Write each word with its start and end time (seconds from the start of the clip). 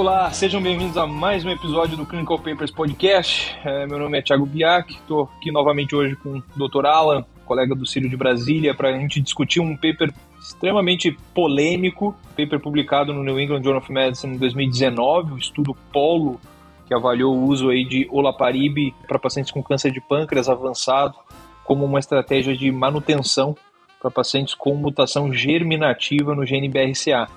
Olá, 0.00 0.32
sejam 0.32 0.62
bem-vindos 0.62 0.96
a 0.96 1.06
mais 1.06 1.44
um 1.44 1.50
episódio 1.50 1.94
do 1.94 2.06
Clinical 2.06 2.38
Papers 2.38 2.70
Podcast. 2.70 3.54
É, 3.62 3.86
meu 3.86 3.98
nome 3.98 4.16
é 4.16 4.22
Thiago 4.22 4.46
Biak, 4.46 4.94
estou 4.94 5.28
aqui 5.36 5.52
novamente 5.52 5.94
hoje 5.94 6.16
com 6.16 6.38
o 6.38 6.68
Dr. 6.68 6.86
Alan, 6.86 7.22
colega 7.44 7.74
do 7.74 7.84
Círio 7.84 8.08
de 8.08 8.16
Brasília, 8.16 8.74
para 8.74 8.88
a 8.88 8.92
gente 8.98 9.20
discutir 9.20 9.60
um 9.60 9.76
paper 9.76 10.10
extremamente 10.40 11.14
polêmico, 11.34 12.16
paper 12.34 12.58
publicado 12.58 13.12
no 13.12 13.22
New 13.22 13.38
England 13.38 13.62
Journal 13.62 13.82
of 13.82 13.92
Medicine 13.92 14.36
em 14.36 14.38
2019, 14.38 15.34
o 15.34 15.36
estudo 15.36 15.76
Polo, 15.92 16.40
que 16.86 16.94
avaliou 16.94 17.36
o 17.36 17.44
uso 17.44 17.68
aí 17.68 17.84
de 17.84 18.08
olaparib 18.10 18.94
para 19.06 19.18
pacientes 19.18 19.52
com 19.52 19.62
câncer 19.62 19.92
de 19.92 20.00
pâncreas 20.00 20.48
avançado 20.48 21.14
como 21.62 21.84
uma 21.84 21.98
estratégia 21.98 22.56
de 22.56 22.72
manutenção 22.72 23.54
para 24.00 24.10
pacientes 24.10 24.54
com 24.54 24.74
mutação 24.74 25.30
germinativa 25.30 26.34
no 26.34 26.46
gene 26.46 26.70
BRCA. 26.70 27.28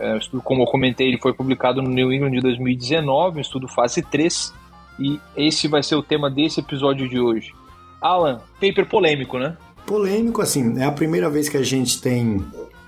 É, 0.00 0.14
o 0.14 0.16
estudo, 0.16 0.42
como 0.42 0.62
eu 0.62 0.66
comentei, 0.66 1.08
ele 1.08 1.18
foi 1.18 1.34
publicado 1.34 1.82
no 1.82 1.90
New 1.90 2.10
England 2.10 2.30
de 2.30 2.40
2019, 2.40 3.38
um 3.38 3.40
estudo 3.40 3.68
fase 3.68 4.00
3, 4.02 4.54
e 4.98 5.20
esse 5.36 5.68
vai 5.68 5.82
ser 5.82 5.94
o 5.94 6.02
tema 6.02 6.30
desse 6.30 6.60
episódio 6.60 7.06
de 7.06 7.20
hoje. 7.20 7.52
Alan, 8.00 8.40
paper 8.58 8.86
polêmico, 8.86 9.38
né? 9.38 9.58
Polêmico, 9.86 10.40
assim, 10.40 10.78
é 10.80 10.84
a 10.84 10.92
primeira 10.92 11.28
vez 11.28 11.50
que 11.50 11.56
a 11.58 11.62
gente 11.62 12.00
tem 12.00 12.42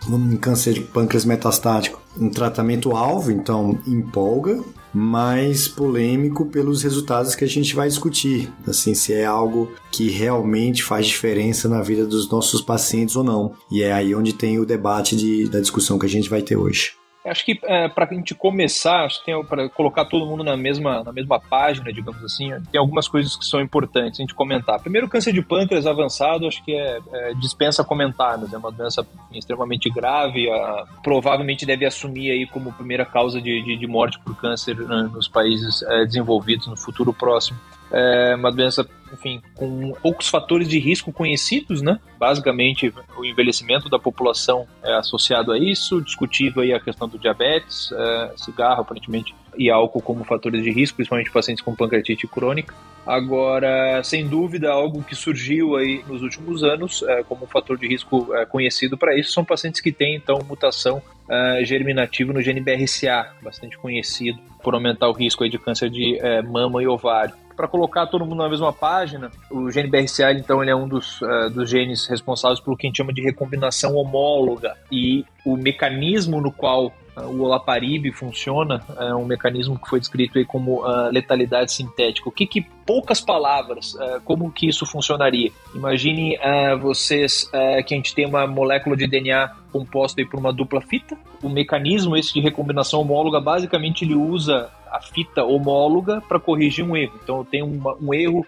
um 0.08 0.36
câncer 0.36 0.72
de 0.72 0.80
pâncreas 0.80 1.24
metastático, 1.24 2.00
um 2.18 2.30
tratamento 2.30 2.92
alvo, 2.96 3.30
então 3.30 3.78
empolga, 3.86 4.58
mas 4.92 5.68
polêmico 5.68 6.46
pelos 6.46 6.83
resultados 6.83 7.34
que 7.34 7.44
a 7.44 7.48
gente 7.48 7.74
vai 7.74 7.88
discutir, 7.88 8.50
assim, 8.66 8.94
se 8.94 9.12
é 9.12 9.24
algo 9.24 9.70
que 9.90 10.08
realmente 10.10 10.83
faz 10.83 11.06
diferença 11.06 11.68
na 11.68 11.83
vida 11.83 12.06
dos 12.06 12.28
nossos 12.30 12.62
pacientes 12.62 13.16
ou 13.16 13.24
não. 13.24 13.52
E 13.70 13.83
é 13.83 13.92
aí 13.92 14.14
onde 14.14 14.33
tem 14.33 14.58
o 14.58 14.66
debate 14.66 15.14
de, 15.14 15.48
da 15.48 15.60
discussão 15.60 15.98
que 15.98 16.06
a 16.06 16.08
gente 16.08 16.28
vai 16.28 16.40
ter 16.40 16.56
hoje. 16.56 17.02
Acho 17.24 17.44
que 17.44 17.60
é, 17.64 17.88
para 17.88 18.04
a 18.04 18.14
gente 18.14 18.34
começar, 18.34 19.04
acho 19.04 19.24
que 19.24 19.32
para 19.44 19.68
colocar 19.68 20.04
todo 20.04 20.26
mundo 20.26 20.42
na 20.42 20.56
mesma, 20.56 21.04
na 21.04 21.12
mesma 21.12 21.38
página, 21.38 21.92
digamos 21.92 22.22
assim, 22.24 22.50
tem 22.70 22.80
algumas 22.80 23.06
coisas 23.06 23.36
que 23.36 23.44
são 23.44 23.60
importantes 23.60 24.18
a 24.18 24.22
gente 24.22 24.34
comentar. 24.34 24.80
Primeiro, 24.80 25.08
câncer 25.08 25.32
de 25.32 25.40
pâncreas 25.40 25.86
avançado, 25.86 26.46
acho 26.48 26.64
que 26.64 26.74
é, 26.74 26.98
é 27.12 27.34
dispensa 27.34 27.84
comentários, 27.84 28.52
é 28.52 28.58
uma 28.58 28.72
doença 28.72 29.06
extremamente 29.32 29.88
grave, 29.88 30.50
a, 30.50 30.84
provavelmente 31.02 31.64
deve 31.64 31.86
assumir 31.86 32.32
aí 32.32 32.46
como 32.46 32.72
primeira 32.72 33.04
causa 33.04 33.40
de, 33.40 33.62
de, 33.62 33.76
de 33.76 33.86
morte 33.86 34.18
por 34.18 34.36
câncer 34.36 34.76
né, 34.76 35.08
nos 35.12 35.28
países 35.28 35.82
é, 35.82 36.04
desenvolvidos 36.04 36.66
no 36.66 36.76
futuro 36.76 37.12
próximo 37.12 37.58
é 37.92 38.34
uma 38.34 38.50
doença, 38.50 38.88
enfim, 39.12 39.42
com 39.54 39.92
poucos 40.02 40.28
fatores 40.28 40.66
de 40.66 40.78
risco 40.78 41.12
conhecidos, 41.12 41.82
né? 41.82 42.00
Basicamente, 42.18 42.92
o 43.16 43.24
envelhecimento 43.24 43.88
da 43.88 43.98
população 43.98 44.66
é 44.82 44.94
associado 44.94 45.52
a 45.52 45.58
isso, 45.58 46.00
discutível 46.00 46.62
aí 46.62 46.72
a 46.72 46.80
questão 46.80 47.06
do 47.06 47.18
diabetes, 47.18 47.92
é, 47.92 48.32
cigarro, 48.36 48.80
aparentemente, 48.80 49.34
e 49.56 49.70
álcool 49.70 50.00
como 50.00 50.24
fatores 50.24 50.62
de 50.62 50.70
risco, 50.70 50.96
principalmente 50.96 51.30
pacientes 51.30 51.62
com 51.62 51.76
pancreatite 51.76 52.26
crônica. 52.26 52.74
Agora, 53.04 54.02
sem 54.04 54.28
dúvida, 54.28 54.70
algo 54.70 55.02
que 55.02 55.14
surgiu 55.14 55.77
aí 55.77 56.04
nos 56.06 56.22
últimos 56.22 56.62
anos 56.62 57.02
é, 57.02 57.22
como 57.24 57.44
um 57.44 57.48
fator 57.48 57.77
de 57.77 57.86
risco 57.86 58.33
é, 58.34 58.46
conhecido 58.46 58.96
para 58.96 59.18
isso 59.18 59.33
são 59.33 59.44
pacientes 59.44 59.80
que 59.80 59.90
têm, 59.90 60.14
então, 60.14 60.38
mutação 60.48 61.02
é, 61.28 61.64
germinativa 61.64 62.33
no 62.33 62.40
gene 62.40 62.61
BRCA, 62.61 63.33
bastante 63.42 63.77
conhecido 63.77 64.38
por 64.62 64.74
aumentar 64.74 65.08
o 65.08 65.12
risco 65.12 65.42
aí 65.42 65.50
de 65.50 65.58
câncer 65.58 65.90
de 65.90 66.17
é, 66.20 66.40
mama 66.42 66.80
e 66.80 66.86
ovário 66.86 67.34
para 67.55 67.68
colocar 67.68 68.07
todo 68.07 68.24
mundo 68.24 68.42
na 68.42 68.48
mesma 68.48 68.73
página, 68.73 69.30
o 69.51 69.70
gene 69.70 69.89
BRCA, 69.89 70.33
então, 70.33 70.63
ele 70.63 70.70
é 70.70 70.77
um 70.77 70.89
dos, 70.89 71.20
uh, 71.23 71.51
dos 71.51 71.68
genes 71.68 72.07
responsáveis 72.07 72.61
pelo 72.61 72.77
que 72.77 72.86
a 72.86 72.89
gente 72.89 72.96
chama 72.96 73.13
de 73.13 73.23
recombinação 73.23 73.95
homóloga. 73.95 74.77
E 74.90 75.24
o 75.45 75.57
mecanismo 75.57 76.41
no 76.41 76.52
qual 76.52 76.92
o 77.17 77.42
olaparib 77.42 78.11
funciona, 78.12 78.83
é 78.98 79.14
um 79.14 79.24
mecanismo 79.24 79.79
que 79.79 79.89
foi 79.89 80.01
descrito 80.01 80.39
aí 80.39 80.45
como 80.45 80.80
uh, 80.80 81.11
letalidade 81.11 81.73
sintética. 81.73 82.29
O 82.29 82.33
que, 82.33 82.46
que 82.46 82.62
poucas 82.86 83.20
palavras, 83.20 83.95
uh, 83.95 84.20
como 84.24 84.51
que 84.51 84.67
isso 84.67 84.86
funcionaria? 84.86 85.51
Imagine 85.74 86.36
uh, 86.36 86.79
vocês 86.79 87.51
que 87.86 87.95
a 87.95 87.96
gente 87.96 88.14
tem 88.14 88.27
uma 88.27 88.46
molécula 88.46 88.96
de 88.96 89.07
DNA 89.07 89.51
composta 89.70 90.20
aí 90.20 90.27
por 90.27 90.39
uma 90.39 90.52
dupla 90.52 90.80
fita. 90.80 91.17
O 91.42 91.48
mecanismo 91.48 92.17
esse 92.17 92.33
de 92.33 92.41
recombinação 92.41 93.01
homóloga, 93.01 93.41
basicamente 93.41 94.05
ele 94.05 94.14
usa 94.14 94.70
a 94.92 95.01
fita 95.01 95.42
homóloga 95.42 96.20
para 96.29 96.39
corrigir 96.39 96.85
um 96.85 96.97
erro. 96.97 97.19
Então 97.23 97.39
eu 97.39 97.45
tenho 97.45 97.67
uma, 97.67 97.97
um 98.01 98.13
erro 98.13 98.47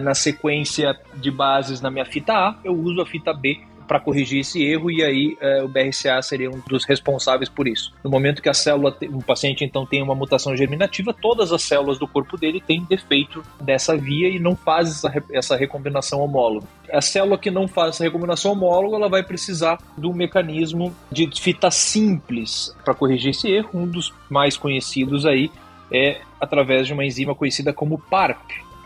na 0.00 0.12
sequência 0.12 0.98
de 1.14 1.30
bases 1.30 1.80
na 1.80 1.88
minha 1.88 2.04
fita 2.04 2.32
A, 2.32 2.56
eu 2.64 2.72
uso 2.72 3.00
a 3.00 3.06
fita 3.06 3.32
B 3.32 3.60
para 3.88 3.98
corrigir 3.98 4.40
esse 4.40 4.62
erro 4.62 4.90
e 4.90 5.02
aí 5.02 5.36
é, 5.40 5.62
o 5.62 5.68
BRCA 5.68 6.20
seria 6.20 6.50
um 6.50 6.60
dos 6.68 6.84
responsáveis 6.84 7.48
por 7.48 7.66
isso. 7.66 7.92
No 8.04 8.10
momento 8.10 8.42
que 8.42 8.48
a 8.48 8.54
célula, 8.54 8.94
um 9.10 9.20
paciente 9.20 9.64
então 9.64 9.86
tem 9.86 10.02
uma 10.02 10.14
mutação 10.14 10.54
germinativa, 10.54 11.14
todas 11.14 11.52
as 11.52 11.62
células 11.62 11.98
do 11.98 12.06
corpo 12.06 12.36
dele 12.36 12.62
têm 12.64 12.84
defeito 12.84 13.42
dessa 13.58 13.96
via 13.96 14.28
e 14.28 14.38
não 14.38 14.54
faz 14.54 14.90
essa, 14.90 15.24
essa 15.32 15.56
recombinação 15.56 16.20
homóloga. 16.20 16.66
A 16.92 17.00
célula 17.00 17.38
que 17.38 17.50
não 17.50 17.66
faz 17.66 17.94
essa 17.94 18.04
recombinação 18.04 18.52
homóloga, 18.52 18.96
ela 18.96 19.08
vai 19.08 19.22
precisar 19.22 19.78
do 19.96 20.12
mecanismo 20.12 20.94
de 21.10 21.28
fita 21.40 21.70
simples 21.70 22.76
para 22.84 22.94
corrigir 22.94 23.30
esse 23.30 23.48
erro. 23.50 23.70
Um 23.72 23.86
dos 23.86 24.12
mais 24.28 24.56
conhecidos 24.56 25.24
aí 25.24 25.50
é 25.92 26.20
através 26.40 26.86
de 26.86 26.92
uma 26.92 27.04
enzima 27.04 27.34
conhecida 27.34 27.72
como 27.72 27.98
PARP, 27.98 28.38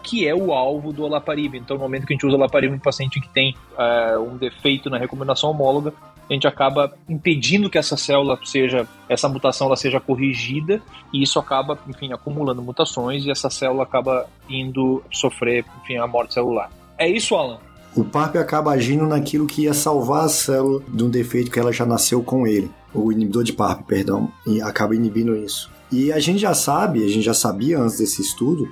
que 0.02 0.26
é 0.26 0.34
o 0.34 0.52
alvo 0.52 0.92
do 0.92 1.04
olaparib. 1.04 1.54
Então, 1.54 1.76
no 1.76 1.82
momento 1.82 2.06
que 2.06 2.12
a 2.12 2.16
gente 2.16 2.26
usa 2.26 2.36
olaparib 2.36 2.72
em 2.72 2.76
um 2.76 2.78
paciente 2.78 3.20
que 3.20 3.28
tem 3.28 3.54
uh, 3.72 4.20
um 4.20 4.36
defeito 4.36 4.90
na 4.90 4.98
recomendação 4.98 5.50
homóloga, 5.50 5.92
a 6.28 6.32
gente 6.32 6.46
acaba 6.46 6.92
impedindo 7.08 7.68
que 7.68 7.76
essa 7.76 7.96
célula 7.96 8.38
seja, 8.44 8.86
essa 9.08 9.28
mutação 9.28 9.66
ela 9.66 9.76
seja 9.76 10.00
corrigida 10.00 10.80
e 11.12 11.22
isso 11.22 11.38
acaba, 11.38 11.78
enfim, 11.88 12.12
acumulando 12.12 12.62
mutações 12.62 13.24
e 13.24 13.30
essa 13.30 13.50
célula 13.50 13.82
acaba 13.82 14.26
indo 14.48 15.02
sofrer, 15.10 15.64
enfim, 15.82 15.98
a 15.98 16.06
morte 16.06 16.34
celular. 16.34 16.70
É 16.98 17.08
isso, 17.08 17.34
Alan? 17.34 17.58
O 17.94 18.04
PARP 18.04 18.36
acaba 18.36 18.72
agindo 18.72 19.06
naquilo 19.06 19.46
que 19.46 19.62
ia 19.62 19.74
salvar 19.74 20.24
a 20.24 20.28
célula 20.28 20.82
de 20.88 21.04
um 21.04 21.10
defeito 21.10 21.50
que 21.50 21.58
ela 21.58 21.72
já 21.72 21.84
nasceu 21.84 22.22
com 22.22 22.46
ele. 22.46 22.70
O 22.94 23.12
inibidor 23.12 23.44
de 23.44 23.52
PARP, 23.52 23.86
perdão, 23.86 24.30
e 24.46 24.62
acaba 24.62 24.94
inibindo 24.94 25.36
isso. 25.36 25.70
E 25.92 26.10
a 26.10 26.18
gente 26.18 26.38
já 26.38 26.54
sabe, 26.54 27.04
a 27.04 27.08
gente 27.08 27.22
já 27.22 27.34
sabia 27.34 27.78
antes 27.78 27.98
desse 27.98 28.22
estudo, 28.22 28.66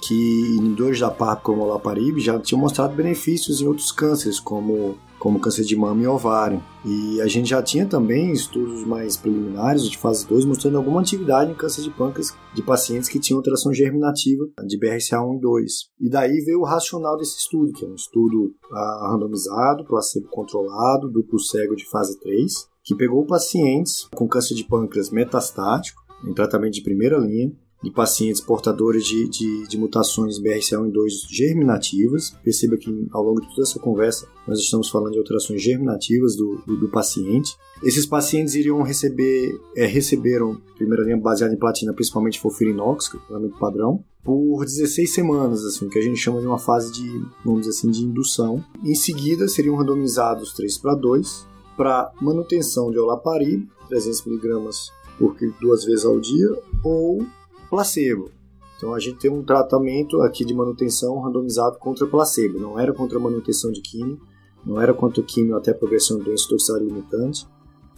que 0.00 0.56
inibidores 0.56 1.00
da 1.00 1.10
PARP 1.10 1.42
como 1.42 1.62
olaparib 1.62 2.18
já 2.20 2.38
tinham 2.38 2.60
mostrado 2.60 2.94
benefícios 2.94 3.60
em 3.60 3.66
outros 3.66 3.90
cânceres, 3.90 4.38
como, 4.38 4.96
como 5.18 5.40
câncer 5.40 5.64
de 5.64 5.76
mama 5.76 6.02
e 6.02 6.06
ovário. 6.06 6.62
E 6.84 7.20
a 7.20 7.26
gente 7.26 7.50
já 7.50 7.62
tinha 7.62 7.86
também 7.86 8.32
estudos 8.32 8.84
mais 8.84 9.16
preliminares 9.16 9.88
de 9.88 9.96
fase 9.98 10.26
2 10.26 10.44
mostrando 10.44 10.76
alguma 10.76 11.00
atividade 11.00 11.50
em 11.50 11.54
câncer 11.54 11.82
de 11.82 11.90
pâncreas 11.90 12.32
de 12.54 12.62
pacientes 12.62 13.08
que 13.08 13.20
tinham 13.20 13.38
alteração 13.38 13.72
germinativa 13.72 14.44
de 14.66 14.78
BRCA1 14.78 15.36
e 15.36 15.40
2. 15.40 15.72
E 16.00 16.10
daí 16.10 16.44
veio 16.44 16.60
o 16.60 16.64
racional 16.64 17.16
desse 17.16 17.38
estudo, 17.38 17.72
que 17.72 17.84
é 17.84 17.88
um 17.88 17.94
estudo 17.94 18.54
ah, 18.72 19.10
randomizado, 19.12 19.84
placebo 19.84 20.28
controlado, 20.28 21.10
duplo 21.10 21.38
cego 21.40 21.74
de 21.74 21.88
fase 21.88 22.18
3, 22.20 22.72
que 22.84 22.96
pegou 22.96 23.24
pacientes 23.24 24.08
com 24.14 24.28
câncer 24.28 24.54
de 24.54 24.64
pâncreas 24.64 25.10
metastático, 25.10 26.01
em 26.24 26.32
tratamento 26.32 26.74
de 26.74 26.82
primeira 26.82 27.18
linha, 27.18 27.52
de 27.82 27.90
pacientes 27.90 28.40
portadores 28.40 29.04
de, 29.04 29.28
de, 29.28 29.66
de 29.66 29.76
mutações 29.76 30.38
BRCA1 30.38 30.88
e 30.88 30.92
2 30.92 31.14
germinativas. 31.28 32.30
Perceba 32.44 32.76
que 32.76 33.08
ao 33.12 33.24
longo 33.24 33.40
de 33.40 33.48
toda 33.48 33.62
essa 33.62 33.78
conversa 33.80 34.28
nós 34.46 34.60
estamos 34.60 34.88
falando 34.88 35.12
de 35.12 35.18
alterações 35.18 35.60
germinativas 35.60 36.36
do, 36.36 36.62
do, 36.64 36.76
do 36.76 36.88
paciente. 36.88 37.56
Esses 37.82 38.06
pacientes 38.06 38.54
iriam 38.54 38.80
receber, 38.82 39.58
é, 39.76 39.84
receberam 39.84 40.60
primeira 40.76 41.02
linha 41.02 41.16
baseada 41.16 41.52
em 41.52 41.58
platina, 41.58 41.92
principalmente 41.92 42.38
folfirinox, 42.38 43.08
que 43.08 43.16
é 43.16 43.20
o 43.20 43.22
tratamento 43.24 43.58
padrão, 43.58 44.04
por 44.22 44.64
16 44.64 45.12
semanas, 45.12 45.64
assim, 45.64 45.88
que 45.88 45.98
a 45.98 46.02
gente 46.02 46.16
chama 46.16 46.40
de 46.40 46.46
uma 46.46 46.58
fase 46.58 46.92
de, 46.92 47.08
vamos 47.44 47.62
dizer 47.62 47.70
assim, 47.70 47.90
de 47.90 48.04
indução. 48.04 48.64
Em 48.84 48.94
seguida, 48.94 49.48
seriam 49.48 49.74
randomizados 49.74 50.52
3 50.52 50.78
para 50.78 50.94
2 50.94 51.48
para 51.76 52.12
manutenção 52.20 52.92
de 52.92 52.98
olaparib, 52.98 53.66
300 53.88 54.26
mg 54.26 54.70
por 55.18 55.36
duas 55.60 55.84
vezes 55.84 56.04
ao 56.04 56.18
dia, 56.18 56.48
ou 56.84 57.24
placebo. 57.68 58.30
Então 58.76 58.94
a 58.94 58.98
gente 58.98 59.18
tem 59.18 59.30
um 59.30 59.44
tratamento 59.44 60.20
aqui 60.22 60.44
de 60.44 60.52
manutenção 60.52 61.20
randomizado 61.20 61.78
contra 61.78 62.06
placebo. 62.06 62.58
Não 62.58 62.78
era 62.78 62.92
contra 62.92 63.18
manutenção 63.18 63.70
de 63.70 63.80
químio, 63.80 64.20
não 64.66 64.80
era 64.80 64.92
contra 64.92 65.22
químio 65.22 65.56
até 65.56 65.72
progressão 65.72 66.18
de 66.18 66.24
doença 66.24 66.48
toxicidade 66.48 66.84
limitante, 66.84 67.46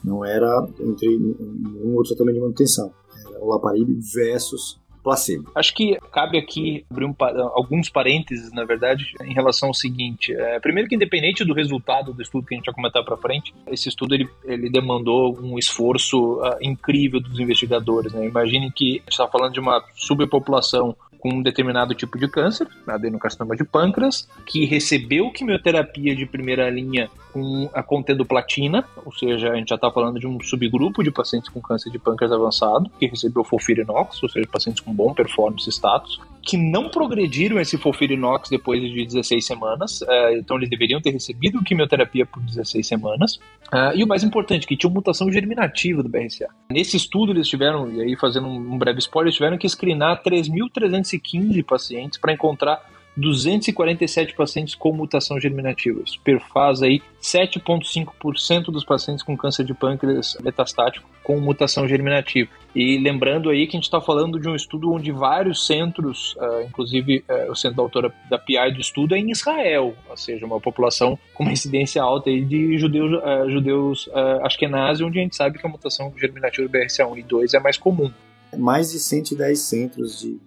não 0.05 0.25
era 0.25 0.69
entre 0.81 1.17
um 1.17 1.95
outro 1.95 2.15
tratamento 2.15 2.35
de 2.35 2.41
manutenção. 2.43 2.93
Era 3.27 3.43
o 3.43 3.49
laparib 3.49 3.99
versus 4.13 4.79
placebo. 5.05 5.53
Acho 5.55 5.75
que 5.75 5.99
cabe 6.11 6.39
aqui 6.39 6.85
abrir 6.91 7.05
um, 7.05 7.15
alguns 7.55 7.91
parênteses, 7.91 8.51
na 8.53 8.65
verdade, 8.65 9.05
em 9.23 9.35
relação 9.35 9.69
ao 9.69 9.75
seguinte. 9.75 10.35
É, 10.35 10.59
primeiro 10.59 10.89
que 10.89 10.97
independente 10.97 11.45
do 11.45 11.53
resultado 11.53 12.15
do 12.15 12.23
estudo 12.23 12.47
que 12.47 12.55
a 12.55 12.57
gente 12.57 12.67
vai 12.67 12.75
comentar 12.75 13.05
para 13.05 13.17
frente, 13.19 13.55
esse 13.69 13.89
estudo 13.89 14.15
ele, 14.15 14.29
ele 14.45 14.71
demandou 14.71 15.39
um 15.39 15.59
esforço 15.59 16.41
uh, 16.41 16.57
incrível 16.63 17.21
dos 17.21 17.39
investigadores. 17.39 18.13
Né? 18.15 18.27
Imagine 18.27 18.73
que 18.73 18.97
a 18.97 19.03
gente 19.03 19.11
está 19.11 19.29
falando 19.29 19.53
de 19.53 19.61
uma 19.61 19.85
superpopulação 19.95 20.97
com 21.25 21.31
um 21.31 21.43
determinado 21.43 21.95
tipo 21.95 22.19
de 22.19 22.29
câncer, 22.29 22.69
adenocarcinoma 22.87 23.57
de 23.57 23.65
pâncreas, 23.65 24.29
que 24.45 24.67
recebeu 24.67 25.31
quimioterapia 25.31 26.15
de 26.15 26.27
primeira 26.27 26.69
linha 26.69 27.09
com 27.33 27.71
a 27.73 27.83
contendo 27.83 28.27
platina, 28.27 28.85
ou 29.03 29.11
seja, 29.11 29.51
a 29.51 29.57
gente 29.57 29.71
já 29.71 29.77
está 29.77 29.91
falando 29.91 30.21
de 30.21 30.27
um 30.27 30.39
subgrupo 30.43 31.03
de 31.03 31.11
pacientes 31.11 31.49
com 31.49 31.63
câncer 31.63 31.91
de 31.91 31.99
pâncreas 31.99 32.31
avançado, 32.31 32.91
que 33.01 33.07
recebeu 33.07 33.43
FOLFIRINOX, 33.43 34.23
ou 34.23 34.29
seja, 34.29 34.47
pacientes 34.53 34.85
com 34.85 34.93
bom 34.93 35.15
performance 35.15 35.67
status, 35.71 36.21
que 36.45 36.57
não 36.57 36.89
progrediram 36.89 37.59
esse 37.59 37.79
FOLFIRINOX 37.79 38.51
depois 38.51 38.83
de 38.83 39.05
16 39.05 39.45
semanas, 39.45 40.03
uh, 40.03 40.37
então 40.37 40.57
eles 40.57 40.69
deveriam 40.69 41.01
ter 41.01 41.11
recebido 41.11 41.63
quimioterapia 41.63 42.27
por 42.27 42.43
16 42.43 42.87
semanas, 42.87 43.37
uh, 43.73 43.95
e 43.95 44.05
o 44.05 44.07
mais 44.07 44.23
importante, 44.23 44.67
que 44.67 44.77
tinha 44.77 44.91
mutação 44.91 45.33
germinativa 45.33 46.03
do 46.03 46.09
BRCA. 46.09 46.49
Nesse 46.71 46.97
estudo 46.97 47.33
eles 47.33 47.49
tiveram, 47.49 47.91
e 47.93 48.03
aí 48.03 48.17
fazendo 48.17 48.47
um 48.47 48.77
breve 48.77 48.99
spoiler, 48.99 49.33
tiveram 49.33 49.57
que 49.57 49.69
screenar 49.69 50.23
3.315 50.23 51.65
pacientes 51.65 52.19
para 52.19 52.33
encontrar 52.33 52.94
247 53.17 54.35
pacientes 54.35 54.75
com 54.75 54.93
mutação 54.93 55.41
germinativa. 55.41 56.03
Isso 56.05 56.21
perfaz 56.21 56.83
aí 56.83 57.01
7,5% 57.23 58.65
dos 58.65 58.85
pacientes 58.85 59.23
com 59.23 59.37
câncer 59.37 59.65
de 59.65 59.73
pâncreas 59.73 60.37
metastático 60.43 61.09
com 61.23 61.41
mutação 61.41 61.89
germinativa. 61.89 62.51
E 62.75 62.99
lembrando 62.99 63.49
aí 63.51 63.67
que 63.67 63.77
a 63.77 63.79
gente 63.79 63.85
está 63.85 64.01
falando 64.01 64.39
de 64.39 64.49
um 64.49 64.55
estudo 64.55 64.93
onde 64.93 65.13
vários 65.13 65.67
centros, 65.67 66.35
uh, 66.37 66.63
inclusive 66.67 67.25
uh, 67.29 67.51
o 67.51 67.55
centro 67.55 67.77
da 67.77 67.83
autora 67.83 68.13
da 68.29 68.37
PI 68.37 68.73
do 68.75 68.81
estudo 68.81 69.15
é 69.15 69.19
em 69.19 69.31
Israel, 69.31 69.95
ou 70.11 70.17
seja, 70.17 70.45
uma 70.45 70.61
população 70.61 71.19
com 71.33 71.45
uma 71.45 71.53
incidência 71.53 72.03
alta 72.03 72.31
aí 72.31 72.45
de 72.45 72.77
judeus, 72.79 73.13
uh, 73.13 73.51
judeus 73.51 74.07
uh, 74.09 74.45
ashkenazi, 74.45 75.05
onde 75.05 75.19
a 75.19 75.23
gente 75.23 75.37
sabe 75.37 75.59
que 75.59 75.67
a 75.67 75.71
mutação 75.71 76.13
germinativa 76.19 76.69
do 76.69 76.73
BRCA1 76.73 77.19
e 77.19 77.23
2 77.23 77.55
é 77.55 77.61
mais 77.61 77.79
comum. 77.79 78.11
Mais 78.57 78.91
de 78.91 78.99
110 78.99 79.59
centros 79.59 80.21
de 80.21 80.39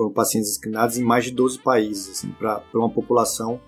foram 0.00 0.10
pacientes 0.10 0.48
discriminados 0.48 0.96
em 0.96 1.04
mais 1.04 1.26
de 1.26 1.30
12 1.32 1.58
países, 1.58 2.08
assim, 2.08 2.30
para 2.30 2.62
uma 2.72 2.88
população 2.88 3.60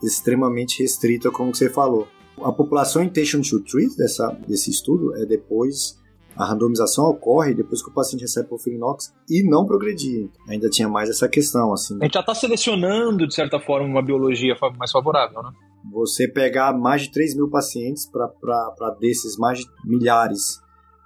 extremamente 0.00 0.80
restrita, 0.80 1.32
como 1.32 1.52
você 1.52 1.68
falou. 1.68 2.06
A 2.40 2.52
população 2.52 3.02
intention 3.02 3.40
to 3.40 3.60
treat 3.60 3.96
dessa, 3.96 4.28
desse 4.46 4.70
estudo 4.70 5.16
é 5.16 5.26
depois 5.26 5.98
a 6.36 6.44
randomização 6.44 7.06
ocorre 7.06 7.54
depois 7.54 7.82
que 7.82 7.90
o 7.90 7.92
paciente 7.92 8.20
recebe 8.20 8.48
porfirinox 8.48 9.12
e 9.28 9.42
não 9.42 9.66
progredir. 9.66 10.30
Ainda 10.48 10.70
tinha 10.70 10.88
mais 10.88 11.10
essa 11.10 11.28
questão, 11.28 11.72
assim. 11.72 11.98
A 12.00 12.04
gente 12.04 12.14
já 12.14 12.20
está 12.20 12.36
selecionando, 12.36 13.26
de 13.26 13.34
certa 13.34 13.58
forma, 13.58 13.88
uma 13.88 14.00
biologia 14.00 14.56
mais 14.78 14.92
favorável, 14.92 15.42
né? 15.42 15.50
Você 15.92 16.28
pegar 16.28 16.72
mais 16.72 17.02
de 17.02 17.10
3 17.10 17.34
mil 17.34 17.50
pacientes 17.50 18.08
para 18.08 18.90
desses 19.00 19.36
mais 19.36 19.58
de 19.58 19.66
milhares, 19.84 20.60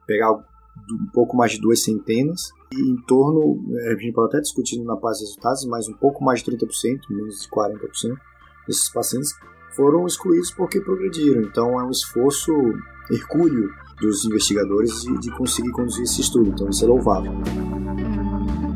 pegar 0.07 0.31
um 0.33 1.11
pouco 1.13 1.37
mais 1.37 1.53
de 1.53 1.61
duas 1.61 1.83
centenas 1.83 2.51
e 2.75 2.91
em 2.91 2.97
torno, 3.07 3.65
é, 3.79 3.93
a 3.93 3.97
gente 3.97 4.13
pode 4.13 4.29
até 4.29 4.41
discutir 4.41 4.83
na 4.83 4.97
parte 4.97 5.21
dos 5.21 5.29
resultados, 5.29 5.65
mas 5.67 5.89
um 5.89 5.95
pouco 5.95 6.25
mais 6.25 6.43
de 6.43 6.51
30%, 6.51 7.01
menos 7.11 7.43
de 7.43 7.49
40% 7.49 8.17
desses 8.67 8.93
pacientes 8.93 9.33
foram 9.77 10.07
excluídos 10.07 10.51
porque 10.51 10.81
progrediram. 10.81 11.43
Então 11.43 11.81
é 11.81 11.85
um 11.85 11.91
esforço 11.91 12.53
hercúleo 13.11 13.71
dos 14.01 14.25
investigadores 14.25 15.03
de, 15.03 15.19
de 15.21 15.31
conseguir 15.37 15.71
conduzir 15.73 16.05
esse 16.05 16.21
estudo. 16.21 16.51
Então 16.51 16.69
isso 16.69 16.85
é 16.85 16.89
louvável. 16.89 17.33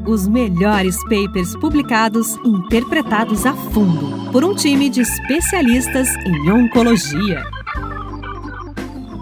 Os 0.06 0.26
melhores 0.26 1.02
papers 1.04 1.54
publicados 1.56 2.34
interpretados 2.44 3.44
a 3.44 3.52
fundo 3.52 4.30
por 4.32 4.44
um 4.44 4.54
time 4.54 4.88
de 4.88 5.02
especialistas 5.02 6.08
em 6.24 6.50
oncologia. 6.50 7.44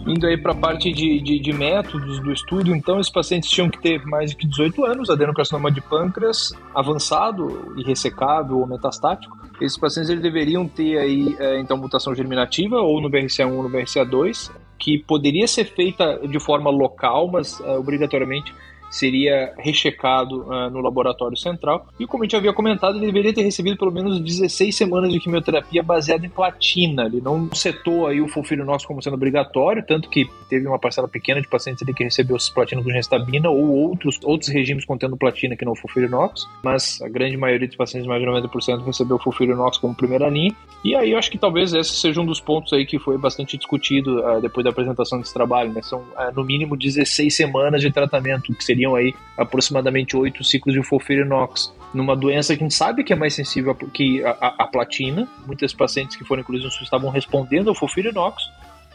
Indo 0.06 0.25
aí 0.26 0.37
para 0.37 0.53
a 0.53 0.55
parte 0.55 0.93
de, 0.93 1.20
de, 1.20 1.41
de, 1.41 1.53
métodos 1.53 2.20
do 2.20 2.32
estudo, 2.32 2.75
então, 2.75 3.00
esses 3.00 3.11
pacientes 3.11 3.50
tinham 3.50 3.69
que 3.69 3.81
ter 3.81 4.05
mais 4.06 4.31
de 4.31 4.47
18 4.47 4.85
anos, 4.85 5.11
adenocarcinoma 5.11 5.70
de 5.70 5.81
pâncreas 5.81 6.53
avançado 6.73 7.75
e 7.76 7.82
ressecável 7.82 8.58
ou 8.58 8.67
metastático. 8.69 9.37
Esses 9.61 9.76
pacientes 9.76 10.08
eles 10.08 10.23
deveriam 10.23 10.69
ter 10.69 10.97
aí, 10.99 11.37
é, 11.41 11.58
então, 11.58 11.76
mutação 11.76 12.14
germinativa 12.14 12.76
ou 12.76 13.00
no 13.00 13.11
BRCA1 13.11 13.53
ou 13.53 13.62
no 13.64 13.70
BRCA2, 13.70 14.53
que 14.79 14.99
poderia 14.99 15.49
ser 15.49 15.64
feita 15.64 16.20
de 16.29 16.38
forma 16.38 16.70
local, 16.70 17.29
mas 17.29 17.61
é, 17.61 17.76
obrigatoriamente 17.76 18.55
seria 18.91 19.53
rechecado 19.59 20.43
uh, 20.43 20.71
no 20.71 20.81
laboratório 20.81 21.37
central. 21.37 21.87
E 21.99 22.06
como 22.06 22.23
a 22.23 22.27
gente 22.27 22.37
havia 22.37 22.53
comentado, 22.53 22.97
ele 22.97 23.06
deveria 23.06 23.33
ter 23.33 23.43
recebido 23.43 23.77
pelo 23.77 23.93
menos 23.93 24.21
16 24.21 24.75
semanas 24.75 25.12
de 25.12 25.21
quimioterapia 25.21 25.83
baseada 25.83 26.25
em 26.25 26.31
platina. 26.31 27.06
Ele 27.06 27.21
não 27.21 27.49
setou 27.53 28.06
aí 28.06 28.21
o 28.21 28.29
fulfirinox 28.29 28.85
como 28.85 29.03
sendo 29.03 29.15
obrigatório, 29.15 29.85
tanto 29.87 30.09
que 30.09 30.29
teve 30.49 30.67
uma 30.67 30.79
parcela 30.79 31.09
pequena 31.09 31.41
de 31.41 31.49
pacientes 31.49 31.83
ali 31.83 31.93
que 31.93 32.05
recebeu 32.05 32.37
platina 32.55 32.83
com 32.83 32.91
gestabina 32.91 33.50
ou 33.50 33.69
outros, 33.71 34.19
outros 34.25 34.50
regimes 34.50 34.85
contendo 34.85 35.17
platina 35.17 35.56
que 35.56 35.65
não 35.65 35.73
o 35.73 35.77
fulfirinox, 35.77 36.47
mas 36.62 37.00
a 37.03 37.09
grande 37.09 37.37
maioria 37.37 37.67
dos 37.67 37.77
pacientes, 37.77 38.06
mais 38.06 38.21
de 38.21 38.29
90%, 38.29 38.85
recebeu 38.85 39.17
o 39.17 39.19
fulfirinox 39.19 39.79
como 39.79 39.94
primeira 39.94 40.29
linha. 40.29 40.55
E 40.85 40.94
aí 40.94 41.12
eu 41.12 41.19
acho 41.19 41.31
que 41.31 41.38
talvez 41.38 41.75
esse 41.75 41.97
seja 41.97 42.21
um 42.21 42.27
dos 42.27 42.41
pontos 42.41 42.73
aí 42.73 42.87
que 42.87 42.99
foi 42.99 43.19
bastante 43.19 43.56
discutido 43.56 44.21
uh, 44.21 44.41
depois 44.41 44.65
da 44.65 44.71
apresentação 44.71 45.19
desse 45.19 45.35
trabalho, 45.35 45.73
né? 45.73 45.83
São 45.83 46.00
uh, 46.00 46.33
no 46.35 46.44
mínimo 46.44 46.77
16 46.77 47.35
semanas 47.35 47.81
de 47.81 47.91
tratamento, 47.91 48.55
que 48.55 48.65
seria 48.65 48.75
seriam 48.76 48.94
aí 48.94 49.14
aproximadamente 49.38 50.14
oito 50.17 50.44
ciclos 50.44 50.75
de 50.75 50.82
FOLFIRINOX 50.82 51.75
numa 51.94 52.14
doença 52.14 52.55
que 52.55 52.62
a 52.62 52.67
gente 52.67 52.75
sabe 52.75 53.02
que 53.02 53.12
é 53.12 53.17
mais 53.17 53.34
sensível 53.34 53.75
que 53.75 54.23
a, 54.23 54.31
a, 54.31 54.55
a 54.64 54.67
platina. 54.67 55.26
Muitos 55.46 55.73
pacientes 55.73 56.14
que 56.14 56.25
foram 56.25 56.43
incluídos 56.43 56.78
estavam 56.82 57.11
respondendo 57.11 57.69
ao 57.69 57.75
FOLFIRINOX. 57.75 58.43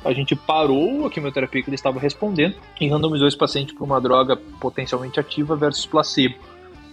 A 0.06 0.13
gente 0.13 0.36
parou 0.36 1.06
a 1.06 1.10
quimioterapia 1.10 1.63
que 1.63 1.69
ele 1.69 1.75
estava 1.75 2.00
respondendo 2.00 2.56
e 2.80 2.88
randomizou 2.88 3.28
esse 3.28 3.38
paciente 3.38 3.74
para 3.74 3.83
uma 3.83 4.00
droga 4.00 4.36
potencialmente 4.60 5.19
ativa 5.19 5.56
versus 5.56 5.86
placebo. 5.86 6.36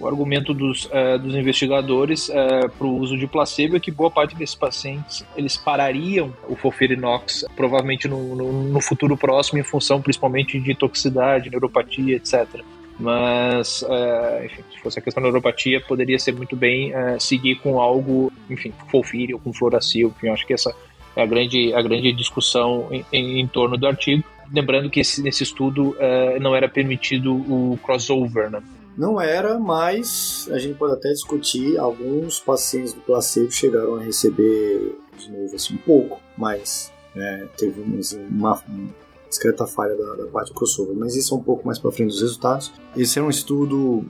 O 0.00 0.06
argumento 0.06 0.54
dos, 0.54 0.84
uh, 0.86 1.18
dos 1.20 1.34
investigadores 1.34 2.30
eh, 2.30 2.68
para 2.68 2.86
o 2.86 2.98
uso 2.98 3.18
de 3.18 3.26
placebo 3.26 3.76
é 3.76 3.80
que 3.80 3.90
boa 3.90 4.08
parte 4.08 4.36
desses 4.36 4.54
pacientes 4.54 5.26
eles 5.36 5.56
parariam 5.56 6.32
o 6.48 6.54
FOLFIRINOX 6.54 7.44
provavelmente 7.56 8.06
no, 8.06 8.36
no, 8.36 8.52
no 8.52 8.80
futuro 8.80 9.16
próximo 9.16 9.58
em 9.58 9.64
função 9.64 10.00
principalmente 10.00 10.60
de 10.60 10.72
toxicidade, 10.72 11.50
neuropatia, 11.50 12.14
etc. 12.14 12.62
Mas, 12.98 13.82
uh, 13.82 14.44
enfim, 14.44 14.62
se 14.72 14.80
fosse 14.80 14.98
a 14.98 15.02
questão 15.02 15.22
da 15.22 15.28
neuropatia, 15.28 15.80
poderia 15.80 16.18
ser 16.18 16.32
muito 16.32 16.56
bem 16.56 16.92
uh, 16.92 17.20
seguir 17.20 17.56
com 17.56 17.80
algo, 17.80 18.32
enfim, 18.50 18.72
Folfiri 18.90 19.34
ou 19.34 19.40
com 19.40 19.52
Floracil. 19.52 20.12
Enfim, 20.16 20.28
acho 20.28 20.46
que 20.46 20.52
essa 20.52 20.74
é 21.14 21.22
a 21.22 21.26
grande, 21.26 21.72
a 21.72 21.80
grande 21.80 22.12
discussão 22.12 22.88
em, 22.90 23.04
em, 23.12 23.40
em 23.40 23.46
torno 23.46 23.76
do 23.76 23.86
artigo. 23.86 24.24
Lembrando 24.52 24.90
que 24.90 25.00
esse, 25.00 25.22
nesse 25.22 25.42
estudo 25.44 25.90
uh, 25.90 26.40
não 26.40 26.56
era 26.56 26.68
permitido 26.68 27.34
o 27.34 27.78
crossover, 27.84 28.50
né? 28.50 28.62
Não 28.96 29.20
era, 29.20 29.60
mas 29.60 30.48
a 30.50 30.58
gente 30.58 30.76
pode 30.76 30.94
até 30.94 31.10
discutir. 31.10 31.78
Alguns 31.78 32.40
pacientes 32.40 32.92
do 32.92 33.00
placebo 33.02 33.52
chegaram 33.52 33.94
a 33.94 34.02
receber, 34.02 34.96
de 35.16 35.30
novo, 35.30 35.54
assim, 35.54 35.74
um 35.74 35.78
pouco, 35.78 36.20
mas 36.36 36.92
é, 37.14 37.46
teve 37.56 37.80
uma, 37.80 38.60
discreta 39.28 39.66
falha 39.66 39.96
da, 39.96 40.14
da 40.14 40.26
parte 40.26 40.48
do 40.48 40.54
crossover, 40.54 40.96
mas 40.96 41.14
isso 41.14 41.34
é 41.34 41.38
um 41.38 41.42
pouco 41.42 41.66
mais 41.66 41.78
para 41.78 41.92
frente 41.92 42.10
dos 42.10 42.20
resultados. 42.20 42.72
Esse 42.96 43.18
era 43.18 43.26
um 43.26 43.30
estudo 43.30 44.04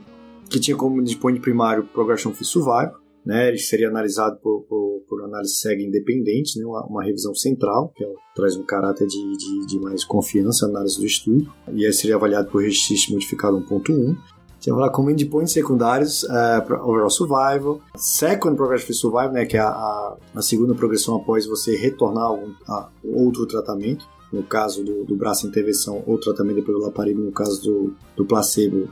que 0.49 0.59
tinha 0.59 0.75
como 0.75 1.01
endpoint 1.01 1.39
primário 1.39 1.83
progression 1.93 2.33
free 2.33 2.45
survival, 2.45 2.95
né? 3.25 3.49
Ele 3.49 3.57
seria 3.57 3.89
analisado 3.89 4.37
por, 4.41 4.63
por, 4.63 5.03
por 5.07 5.23
análise 5.23 5.55
cega 5.55 5.81
independente, 5.81 6.57
né? 6.57 6.65
Uma, 6.65 6.85
uma, 6.85 7.03
revisão 7.03 7.35
central, 7.35 7.91
que 7.95 8.03
é, 8.03 8.07
traz 8.35 8.55
um 8.55 8.63
caráter 8.63 9.07
de, 9.07 9.37
de, 9.37 9.67
de, 9.67 9.79
mais 9.79 10.03
confiança 10.03 10.65
na 10.65 10.73
análise 10.79 10.99
do 10.99 11.05
estudo, 11.05 11.51
e 11.71 11.85
aí 11.85 11.93
seria 11.93 12.15
avaliado 12.15 12.49
por 12.49 12.63
registro 12.63 13.13
modificado 13.13 13.57
1.1. 13.57 14.17
Tinha 14.59 14.75
lá 14.75 14.89
como 14.89 15.09
endpoints 15.09 15.53
secundários 15.53 16.23
uh, 16.23 16.73
overall 16.83 17.09
survival, 17.09 17.79
second 17.95 18.57
progression 18.57 18.87
free 18.87 18.95
survival, 18.95 19.31
né, 19.31 19.45
que 19.45 19.55
é 19.55 19.61
a, 19.61 19.69
a, 19.69 20.17
a 20.35 20.41
segunda 20.41 20.75
progressão 20.75 21.15
após 21.15 21.45
você 21.45 21.77
retornar 21.77 22.37
a 22.67 22.89
outro 23.05 23.45
tratamento 23.45 24.05
no 24.31 24.43
caso 24.43 24.83
do, 24.83 25.03
do 25.03 25.15
braço 25.15 25.47
intervenção, 25.47 26.03
ou 26.05 26.17
tratamento 26.17 26.57
depois 26.57 26.77
do 26.77 26.83
laparino, 26.83 27.23
no 27.23 27.31
caso 27.31 27.61
do, 27.61 27.95
do 28.15 28.25
placebo, 28.25 28.89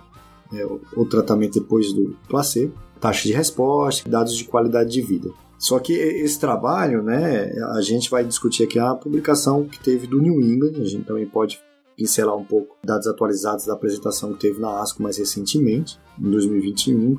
é, 0.54 0.66
ou 0.96 1.06
tratamento 1.06 1.60
depois 1.60 1.94
do 1.94 2.16
placebo, 2.28 2.74
taxa 3.00 3.28
de 3.28 3.34
resposta, 3.34 4.10
dados 4.10 4.36
de 4.36 4.44
qualidade 4.46 4.92
de 4.92 5.02
vida. 5.02 5.30
Só 5.58 5.80
que 5.80 5.94
esse 5.94 6.40
trabalho, 6.40 7.02
né, 7.02 7.52
a 7.76 7.82
gente 7.82 8.10
vai 8.10 8.24
discutir 8.24 8.64
aqui 8.64 8.78
a 8.78 8.94
publicação 8.94 9.66
que 9.66 9.80
teve 9.80 10.06
do 10.06 10.22
New 10.22 10.40
England, 10.40 10.80
a 10.80 10.86
gente 10.86 11.06
também 11.06 11.26
pode 11.26 11.60
pincelar 11.96 12.36
um 12.38 12.46
pouco 12.46 12.78
dados 12.84 13.08
atualizados 13.08 13.66
da 13.66 13.74
apresentação 13.74 14.34
que 14.34 14.40
teve 14.40 14.62
na 14.62 14.82
ASCO 14.82 15.02
mais 15.02 15.18
recentemente, 15.18 16.00
em 16.20 16.30
2021, 16.30 17.18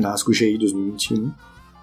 na 0.00 0.12
ASCO 0.12 0.32
GI 0.32 0.56
2021. 0.56 1.32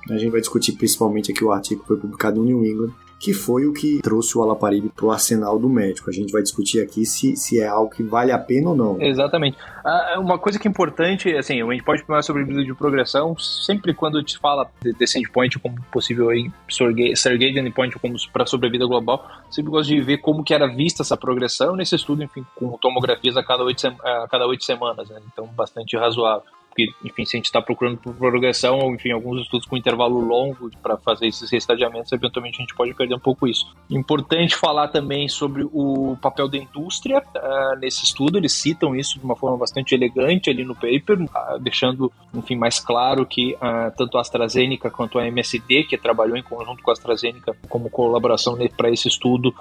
A 0.10 0.18
gente 0.18 0.32
vai 0.32 0.40
discutir 0.40 0.72
principalmente 0.74 1.32
aqui 1.32 1.44
o 1.44 1.51
artigo 1.51 1.82
que 1.82 1.88
foi 1.88 1.98
publicado 1.98 2.40
no 2.40 2.46
New 2.46 2.66
England, 2.66 2.94
que 3.22 3.34
foi 3.34 3.68
o 3.68 3.74
que 3.74 4.01
trouxe 4.01 4.36
o 4.36 4.42
Alaparibe 4.42 4.90
para 4.90 5.06
o 5.06 5.12
arsenal 5.12 5.60
do 5.60 5.70
médico. 5.70 6.10
A 6.10 6.13
gente 6.13 6.32
vai 6.32 6.42
discutir 6.42 6.82
aqui 6.82 7.06
se, 7.06 7.36
se 7.36 7.62
é 7.62 7.68
algo 7.68 7.92
que 7.92 8.01
vale 8.01 8.32
a 8.32 8.40
pena 8.40 8.72
ou 8.72 8.75
não. 8.75 9.00
Exatamente. 9.00 9.56
Ah, 9.86 10.16
uma 10.18 10.40
coisa 10.40 10.58
que 10.58 10.68
é 10.68 10.72
importante, 10.72 11.32
assim, 11.36 11.62
a 11.62 11.72
gente 11.72 11.84
pode 11.84 12.01
falar 12.01 12.24
sobre 12.24 12.44
vídeo 12.44 12.66
de 12.66 12.74
progressão, 12.74 13.38
sempre 13.38 13.94
quando 13.94 14.24
te 14.24 14.40
fala 14.40 14.68
de 14.82 14.92
descent 14.94 15.30
point 15.32 15.60
como 15.60 15.75
possível 15.92 16.30
aí, 16.30 16.50
surrogate 16.68 17.60
endpoint 17.60 17.98
como 18.00 18.16
para 18.34 18.48
sobrevida 18.48 18.88
global, 18.88 19.24
sempre 19.51 19.70
gosto 19.70 19.90
de 19.90 20.01
ver 20.01 20.18
como 20.18 20.44
que 20.44 20.54
era 20.54 20.66
vista 20.68 21.04
essa 21.04 21.16
progressão 21.16 21.75
nesse 21.75 21.96
estudo, 21.96 22.24
enfim, 22.24 22.44
com 22.56 22.75
tomografias 22.80 23.38
a 23.38 23.44
cada 23.44 23.63
oito, 23.63 23.86
a 23.88 24.28
cada 24.30 24.48
oito 24.48 24.63
semanas, 24.63 25.08
né? 25.10 25.22
então 25.32 25.46
bastante 25.56 25.96
razoável 25.96 26.50
porque, 26.72 26.88
enfim, 27.04 27.25
se 27.25 27.36
a 27.36 27.38
gente 27.38 27.46
está 27.46 27.62
procurando 27.62 27.98
por 27.98 28.13
progressão, 28.16 28.80
ou 28.80 28.96
enfim, 28.96 29.12
alguns 29.12 29.42
estudos 29.42 29.68
com 29.68 29.75
intervalo 29.75 30.20
longo 30.22 30.72
para 30.82 30.96
fazer 30.96 31.28
esses 31.28 31.51
restadiamentos, 31.51 32.12
eventualmente 32.13 32.60
a 32.60 32.62
gente 32.62 32.74
pode 32.74 32.94
perder 32.94 33.13
um 33.13 33.20
pouco 33.20 33.46
isso. 33.46 33.75
Importante 33.90 34.56
falar 34.56 34.88
também 34.88 35.28
sobre 35.28 35.63
o 35.66 36.18
papel 36.22 36.48
da 36.48 36.58
indústria 36.58 37.20
uh, 37.20 37.78
nesse 37.78 38.06
estudo, 38.06 38.38
eles 38.38 38.54
citam 38.54 38.96
isso 38.96 39.20
de 39.20 39.25
uma 39.25 39.36
forma 39.36 39.58
bastante 39.58 39.94
elegante 39.94 40.50
ali 40.50 40.63
no 40.63 40.74
paper, 40.74 41.22
uh, 41.22 41.60
deixando, 41.60 42.10
enfim, 42.34 42.56
mais 42.56 42.80
claro 42.80 43.25
que 43.25 43.54
uh, 43.56 43.92
tanto 43.98 44.18
a 44.18 44.22
AstraZeneca 44.22 44.90
quanto 44.90 45.20
a 45.20 45.28
MSD, 45.28 45.84
que 45.84 45.98
trabalhou 45.98 46.38
em 46.38 46.44
conjunto 46.44 46.82
com 46.82 46.90
a 46.90 46.94
AstraZeneca 46.94 47.54
como 47.68 47.90
colaboração 47.90 48.58
para 48.78 48.90
esse 48.90 49.08
estudo, 49.08 49.54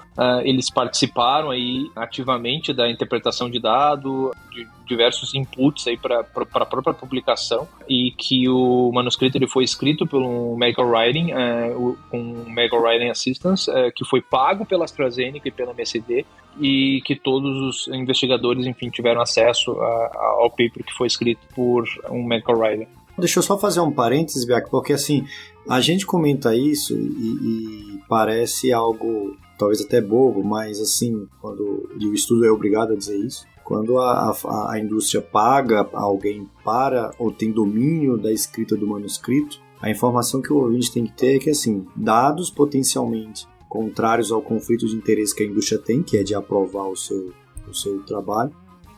eles 0.44 0.70
participaram 0.70 1.50
aí 1.50 1.90
ativamente 1.96 2.72
da 2.72 2.90
interpretação 2.90 3.50
de 3.50 3.58
dado, 3.58 4.32
de 4.52 4.66
diversos 4.90 5.34
inputs 5.36 5.86
aí 5.86 5.96
para 5.96 6.20
a 6.20 6.66
própria 6.66 6.92
publicação 6.92 7.68
e 7.88 8.10
que 8.10 8.48
o 8.48 8.90
manuscrito 8.92 9.38
ele 9.38 9.46
foi 9.46 9.62
escrito 9.62 10.04
pelo 10.04 10.56
Medical 10.56 10.88
Writing, 10.88 11.30
é, 11.30 11.72
com 12.10 12.18
Medical 12.48 12.82
Writing 12.82 13.08
Assistance, 13.08 13.70
é, 13.70 13.92
que 13.92 14.04
foi 14.04 14.20
pago 14.20 14.66
pela 14.66 14.84
AstraZeneca 14.84 15.46
e 15.46 15.52
pela 15.52 15.70
MSD 15.70 16.26
e 16.60 17.00
que 17.04 17.14
todos 17.14 17.56
os 17.86 17.94
investigadores, 17.94 18.66
enfim, 18.66 18.90
tiveram 18.90 19.20
acesso 19.20 19.70
a, 19.80 20.36
ao 20.40 20.50
paper 20.50 20.84
que 20.84 20.92
foi 20.92 21.06
escrito 21.06 21.40
por 21.54 21.84
um 22.10 22.24
Medical 22.24 22.58
Writing. 22.58 22.88
Deixa 23.16 23.38
eu 23.38 23.42
só 23.42 23.56
fazer 23.56 23.80
um 23.80 23.92
parênteses, 23.92 24.44
Biak, 24.44 24.68
porque 24.70 24.92
assim, 24.92 25.24
a 25.68 25.80
gente 25.80 26.04
comenta 26.04 26.54
isso 26.56 26.96
e, 26.96 27.94
e 27.94 28.00
parece 28.08 28.72
algo 28.72 29.36
talvez 29.60 29.82
até 29.82 30.00
bobo, 30.00 30.42
mas 30.42 30.80
assim, 30.80 31.28
quando 31.38 31.90
e 32.00 32.06
o 32.06 32.14
estudo 32.14 32.46
é 32.46 32.50
obrigado 32.50 32.94
a 32.94 32.96
dizer 32.96 33.18
isso, 33.18 33.46
quando 33.70 34.00
a, 34.00 34.32
a, 34.32 34.72
a 34.72 34.80
indústria 34.80 35.22
paga 35.22 35.88
alguém 35.92 36.50
para 36.64 37.12
ou 37.20 37.30
tem 37.30 37.52
domínio 37.52 38.18
da 38.18 38.32
escrita 38.32 38.76
do 38.76 38.84
manuscrito, 38.84 39.60
a 39.80 39.88
informação 39.88 40.42
que 40.42 40.52
o 40.52 40.56
ouvinte 40.56 40.90
tem 40.90 41.04
que 41.04 41.12
ter 41.12 41.36
é 41.36 41.38
que, 41.38 41.50
assim, 41.50 41.86
dados 41.94 42.50
potencialmente 42.50 43.46
contrários 43.68 44.32
ao 44.32 44.42
conflito 44.42 44.88
de 44.88 44.96
interesse 44.96 45.32
que 45.32 45.44
a 45.44 45.46
indústria 45.46 45.78
tem, 45.78 46.02
que 46.02 46.18
é 46.18 46.24
de 46.24 46.34
aprovar 46.34 46.88
o 46.88 46.96
seu, 46.96 47.32
o 47.68 47.72
seu 47.72 48.02
trabalho, 48.02 48.50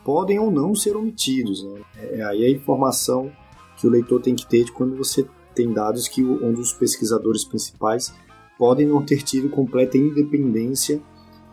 podem 0.02 0.38
ou 0.38 0.50
não 0.50 0.74
ser 0.74 0.96
omitidos. 0.96 1.62
Né? 1.62 1.82
É 2.12 2.24
aí 2.24 2.42
a 2.46 2.50
informação 2.50 3.30
que 3.76 3.86
o 3.86 3.90
leitor 3.90 4.22
tem 4.22 4.34
que 4.34 4.46
ter 4.46 4.64
de 4.64 4.72
quando 4.72 4.96
você 4.96 5.28
tem 5.54 5.70
dados 5.70 6.08
que 6.08 6.24
um 6.24 6.54
dos 6.54 6.72
pesquisadores 6.72 7.44
principais 7.44 8.14
podem 8.58 8.86
não 8.86 9.04
ter 9.04 9.22
tido 9.22 9.50
completa 9.50 9.98
independência 9.98 10.98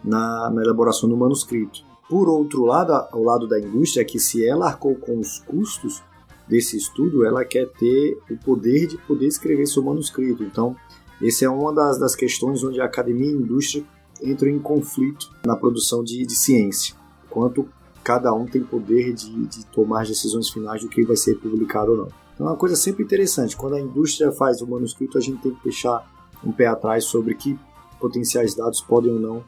na, 0.01 0.49
na 0.51 0.63
elaboração 0.63 1.09
do 1.09 1.17
manuscrito. 1.17 1.88
Por 2.09 2.27
outro 2.27 2.65
lado, 2.65 2.91
ao 2.91 3.21
lado 3.21 3.47
da 3.47 3.59
indústria, 3.59 4.01
é 4.01 4.05
que 4.05 4.19
se 4.19 4.43
ela 4.43 4.65
arcou 4.65 4.95
com 4.95 5.19
os 5.19 5.37
custos 5.39 6.01
desse 6.47 6.75
estudo, 6.75 7.23
ela 7.23 7.45
quer 7.45 7.69
ter 7.69 8.17
o 8.31 8.35
poder 8.35 8.87
de 8.87 8.97
poder 8.97 9.27
escrever 9.27 9.67
seu 9.67 9.83
manuscrito. 9.83 10.43
Então, 10.43 10.75
essa 11.21 11.45
é 11.45 11.49
uma 11.49 11.71
das, 11.71 11.99
das 11.99 12.15
questões 12.15 12.63
onde 12.63 12.81
a 12.81 12.85
academia 12.85 13.27
e 13.27 13.35
a 13.35 13.37
indústria 13.37 13.85
entram 14.23 14.49
em 14.49 14.57
conflito 14.57 15.29
na 15.45 15.55
produção 15.55 16.03
de, 16.03 16.25
de 16.25 16.35
ciência. 16.35 16.95
Quanto 17.29 17.69
cada 18.03 18.33
um 18.33 18.47
tem 18.47 18.63
poder 18.63 19.13
de, 19.13 19.45
de 19.45 19.65
tomar 19.67 20.01
as 20.01 20.07
decisões 20.07 20.49
finais 20.49 20.81
do 20.81 20.89
que 20.89 21.03
vai 21.03 21.15
ser 21.15 21.35
publicado 21.35 21.91
ou 21.91 21.97
não. 21.97 22.07
Então, 22.33 22.47
é 22.47 22.49
uma 22.49 22.57
coisa 22.57 22.75
sempre 22.75 23.03
interessante. 23.03 23.55
Quando 23.55 23.75
a 23.75 23.79
indústria 23.79 24.31
faz 24.31 24.61
o 24.61 24.67
manuscrito, 24.67 25.15
a 25.15 25.21
gente 25.21 25.41
tem 25.43 25.53
que 25.53 25.63
deixar 25.63 26.09
um 26.43 26.51
pé 26.51 26.65
atrás 26.65 27.03
sobre 27.03 27.35
que 27.35 27.59
potenciais 27.99 28.55
dados 28.55 28.81
podem 28.81 29.11
ou 29.11 29.19
não 29.19 29.43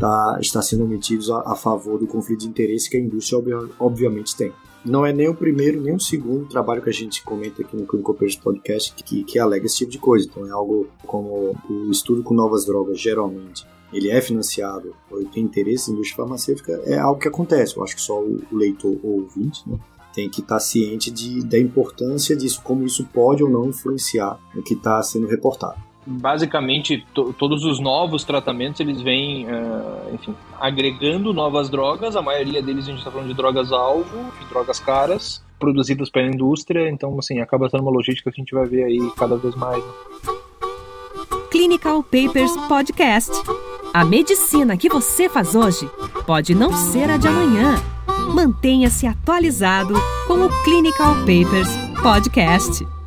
tá, 0.00 0.38
está 0.40 0.62
sendo 0.62 0.84
omitidos 0.84 1.30
a, 1.30 1.42
a, 1.52 1.54
favor 1.54 1.98
do 1.98 2.06
conflito 2.06 2.40
de 2.40 2.48
interesse 2.48 2.88
que 2.88 2.96
a 2.96 3.00
indústria 3.00 3.38
obviamente 3.78 4.34
tem. 4.34 4.50
Não 4.82 5.04
é 5.04 5.12
nem 5.12 5.28
o 5.28 5.34
primeiro 5.34 5.78
nem 5.78 5.94
o 5.94 6.00
segundo 6.00 6.48
trabalho 6.48 6.80
que 6.80 6.88
a 6.88 6.92
gente 6.92 7.22
comenta 7.22 7.60
aqui 7.60 7.76
no 7.76 7.86
Clinical 7.86 8.14
Papers 8.14 8.36
Podcast 8.36 8.94
que, 8.94 9.22
que 9.22 9.38
alega 9.38 9.66
esse 9.66 9.76
tipo 9.76 9.92
de 9.92 9.98
coisa. 9.98 10.26
Então 10.26 10.46
é 10.46 10.50
algo 10.50 10.88
como 11.06 11.54
o 11.68 11.90
estudo 11.90 12.22
com 12.22 12.32
novas 12.32 12.64
drogas, 12.64 12.98
geralmente, 12.98 13.66
ele 13.92 14.10
é 14.10 14.20
financiado 14.22 14.96
ou 15.10 15.22
tem 15.26 15.44
interesse 15.44 15.90
na 15.90 15.96
indústria 15.96 16.16
farmacêutica, 16.16 16.80
é 16.86 16.98
algo 16.98 17.20
que 17.20 17.28
acontece. 17.28 17.76
Eu 17.76 17.84
acho 17.84 17.94
que 17.94 18.02
só 18.02 18.18
o, 18.18 18.40
leitor 18.50 18.98
ou 19.02 19.10
o 19.10 19.22
ouvinte 19.22 19.68
né, 19.68 19.78
tem 20.14 20.30
que 20.30 20.40
estar 20.40 20.54
tá 20.54 20.60
ciente 20.60 21.10
de, 21.10 21.44
da 21.44 21.58
importância 21.58 22.34
disso, 22.34 22.62
como 22.64 22.86
isso 22.86 23.06
pode 23.12 23.44
ou 23.44 23.50
não 23.50 23.68
influenciar 23.68 24.40
no 24.54 24.62
que 24.62 24.72
está 24.72 25.02
sendo 25.02 25.26
reportado 25.26 25.89
basicamente 26.06 27.04
to, 27.14 27.32
todos 27.34 27.64
os 27.64 27.78
novos 27.78 28.24
tratamentos 28.24 28.80
eles 28.80 29.00
vêm, 29.00 29.46
uh, 29.46 30.14
enfim, 30.14 30.34
agregando 30.58 31.32
novas 31.32 31.68
drogas. 31.68 32.16
A 32.16 32.22
maioria 32.22 32.62
deles 32.62 32.84
a 32.84 32.90
gente 32.90 32.98
está 32.98 33.10
falando 33.10 33.28
de 33.28 33.34
drogas 33.34 33.72
alvo, 33.72 34.32
de 34.38 34.46
drogas 34.46 34.80
caras, 34.80 35.42
produzidas 35.58 36.10
pela 36.10 36.26
indústria. 36.26 36.88
Então, 36.88 37.18
assim, 37.18 37.40
acaba 37.40 37.68
sendo 37.68 37.82
uma 37.82 37.92
logística 37.92 38.30
que 38.30 38.40
a 38.40 38.42
gente 38.42 38.54
vai 38.54 38.66
ver 38.66 38.84
aí 38.84 39.12
cada 39.16 39.36
vez 39.36 39.54
mais. 39.54 39.84
Né? 39.84 39.92
Clinical 41.50 42.02
Papers 42.02 42.56
Podcast. 42.68 43.32
A 43.92 44.04
medicina 44.04 44.76
que 44.76 44.88
você 44.88 45.28
faz 45.28 45.54
hoje 45.56 45.90
pode 46.24 46.54
não 46.54 46.72
ser 46.72 47.10
a 47.10 47.16
de 47.16 47.26
amanhã. 47.26 47.74
Mantenha-se 48.32 49.06
atualizado 49.06 49.94
com 50.28 50.44
o 50.44 50.62
Clinical 50.62 51.14
Papers 51.16 51.68
Podcast. 52.00 52.99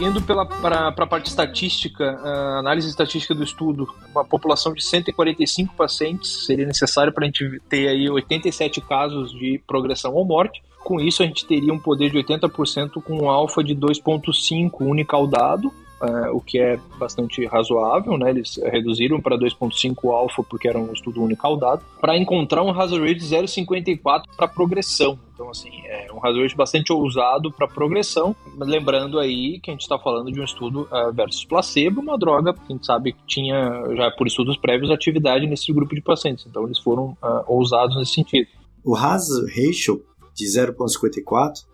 Indo 0.00 0.22
para 0.22 0.88
a 0.88 1.06
parte 1.06 1.26
estatística, 1.26 2.04
a 2.04 2.58
análise 2.58 2.88
estatística 2.88 3.34
do 3.34 3.42
estudo, 3.42 3.88
uma 4.10 4.24
população 4.24 4.72
de 4.72 4.82
145 4.82 5.74
pacientes 5.74 6.46
seria 6.46 6.66
necessário 6.66 7.12
para 7.12 7.24
a 7.24 7.26
gente 7.26 7.60
ter 7.68 7.88
aí 7.88 8.08
87 8.08 8.80
casos 8.80 9.32
de 9.32 9.60
progressão 9.66 10.14
ou 10.14 10.24
morte. 10.24 10.62
Com 10.84 11.00
isso, 11.00 11.22
a 11.22 11.26
gente 11.26 11.44
teria 11.44 11.72
um 11.72 11.78
poder 11.78 12.10
de 12.10 12.18
80% 12.18 13.02
com 13.02 13.24
um 13.24 13.28
alfa 13.28 13.62
de 13.62 13.74
2,5 13.74 14.80
unicaudado, 14.80 15.72
Uh, 16.00 16.36
o 16.36 16.40
que 16.40 16.58
é 16.58 16.78
bastante 16.96 17.44
razoável, 17.46 18.16
né? 18.16 18.30
Eles 18.30 18.56
reduziram 18.62 19.20
para 19.20 19.36
2.5 19.36 20.12
alfa 20.12 20.44
porque 20.44 20.68
era 20.68 20.78
um 20.78 20.92
estudo 20.92 21.20
unicaudado, 21.20 21.82
para 22.00 22.16
encontrar 22.16 22.62
um 22.62 22.70
hazard 22.70 23.00
rate 23.00 23.18
de 23.18 23.26
0.54 23.26 24.22
para 24.36 24.46
progressão. 24.46 25.18
Então, 25.34 25.50
assim, 25.50 25.70
é 25.86 26.08
um 26.12 26.18
hazard 26.18 26.42
rate 26.42 26.56
bastante 26.56 26.92
ousado 26.92 27.50
para 27.50 27.66
progressão. 27.66 28.34
Lembrando 28.56 29.18
aí 29.18 29.58
que 29.60 29.70
a 29.70 29.74
gente 29.74 29.82
está 29.82 29.98
falando 29.98 30.30
de 30.30 30.40
um 30.40 30.44
estudo 30.44 30.88
uh, 30.92 31.12
versus 31.12 31.44
placebo, 31.44 32.00
uma 32.00 32.16
droga 32.16 32.52
que 32.52 32.60
a 32.60 32.72
gente 32.72 32.86
sabe 32.86 33.12
que 33.12 33.26
tinha, 33.26 33.82
já 33.96 34.10
por 34.10 34.26
estudos 34.26 34.56
prévios, 34.56 34.90
atividade 34.90 35.46
nesse 35.46 35.72
grupo 35.72 35.94
de 35.94 36.00
pacientes. 36.00 36.46
Então, 36.46 36.64
eles 36.64 36.78
foram 36.78 37.16
uh, 37.22 37.44
ousados 37.46 37.96
nesse 37.96 38.12
sentido. 38.12 38.48
O 38.84 38.94
hazard 38.94 39.46
ratio 39.48 40.04
de 40.34 40.44
0.54 40.44 41.67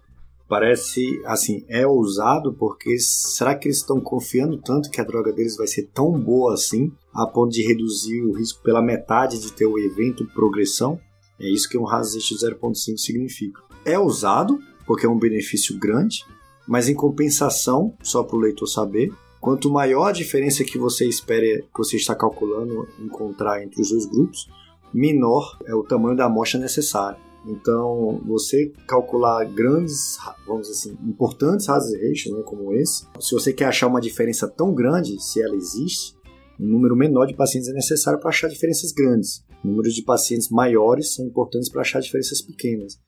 parece 0.49 1.21
assim, 1.25 1.65
é 1.69 1.87
ousado 1.87 2.53
porque 2.53 2.99
será 2.99 3.55
que 3.55 3.69
eles 3.69 3.79
estão 3.79 4.01
confiando 4.01 4.59
tanto 4.59 4.91
que 4.91 5.01
a 5.01 5.05
droga 5.05 5.33
deles 5.33 5.57
vai 5.57 5.67
ser 5.67 5.89
tão 5.95 6.13
boa 6.13 6.55
assim, 6.55 6.93
a 7.15 7.27
ponto 7.27 7.53
de 7.53 7.67
reduzir 7.67 8.23
o 8.23 8.33
risco 8.33 8.63
pela 8.63 8.83
metade 8.83 9.41
de 9.41 9.53
ter 9.53 9.67
o 9.67 9.79
evento 9.79 10.27
progressão? 10.35 10.99
É 11.41 11.49
isso 11.49 11.69
que 11.69 11.79
um 11.79 11.89
hazard 11.89 12.19
0.5 12.19 12.97
significa. 12.97 13.61
É 13.85 13.99
ousado 13.99 14.59
porque 14.87 15.07
é 15.07 15.09
um 15.09 15.19
benefício 15.19 15.79
grande, 15.79 16.25
mas 16.67 16.89
em 16.89 16.95
compensação, 16.95 17.95
só 18.03 18.23
para 18.23 18.37
o 18.37 18.41
leitor 18.41 18.67
saber, 18.67 19.13
quanto 19.41 19.71
maior 19.71 20.07
a 20.07 20.13
diferença 20.13 20.65
que 20.65 20.79
você 20.79 21.07
espera, 21.07 21.45
que 21.45 21.79
você 21.79 21.97
está 21.97 22.15
calculando 22.15 22.89
encontrar 22.99 23.63
entre 23.63 23.81
os 23.81 23.91
dois 23.91 24.07
grupos, 24.07 24.49
menor 24.93 25.59
é 25.67 25.75
o 25.75 25.83
tamanho 25.83 26.17
da 26.17 26.27
amostra 26.27 26.61
necessária. 26.61 27.19
Então, 27.47 28.21
você 28.27 28.73
calcular 28.89 29.45
grandes, 29.45 30.17
vamos 30.47 30.69
dizer 30.69 30.91
assim, 30.91 30.99
importantes 31.07 31.69
hazard 31.69 31.97
ratios, 31.97 32.35
né, 32.35 32.43
como 32.43 32.73
esse, 32.73 33.07
se 33.21 33.35
você 33.35 33.53
quer 33.53 33.67
achar 33.67 33.87
uma 33.87 34.01
diferença 34.01 34.49
tão 34.49 34.73
grande, 34.73 35.23
se 35.23 35.43
ela 35.43 35.55
existe, 35.55 36.17
um 36.59 36.67
número 36.67 36.97
menor 36.97 37.27
de 37.27 37.35
pacientes 37.35 37.69
é 37.69 37.73
necessário 37.73 38.19
para 38.19 38.31
achar 38.31 38.49
diferenças 38.49 38.93
grandes. 38.93 39.45
Números 39.63 39.95
de 39.95 40.03
pacientes 40.03 40.49
maiores 40.49 41.15
são 41.15 41.27
importantes 41.27 41.69
para 41.69 41.83
achar 41.83 42.01
diferenças 42.01 42.41
pequenas. 42.41 42.99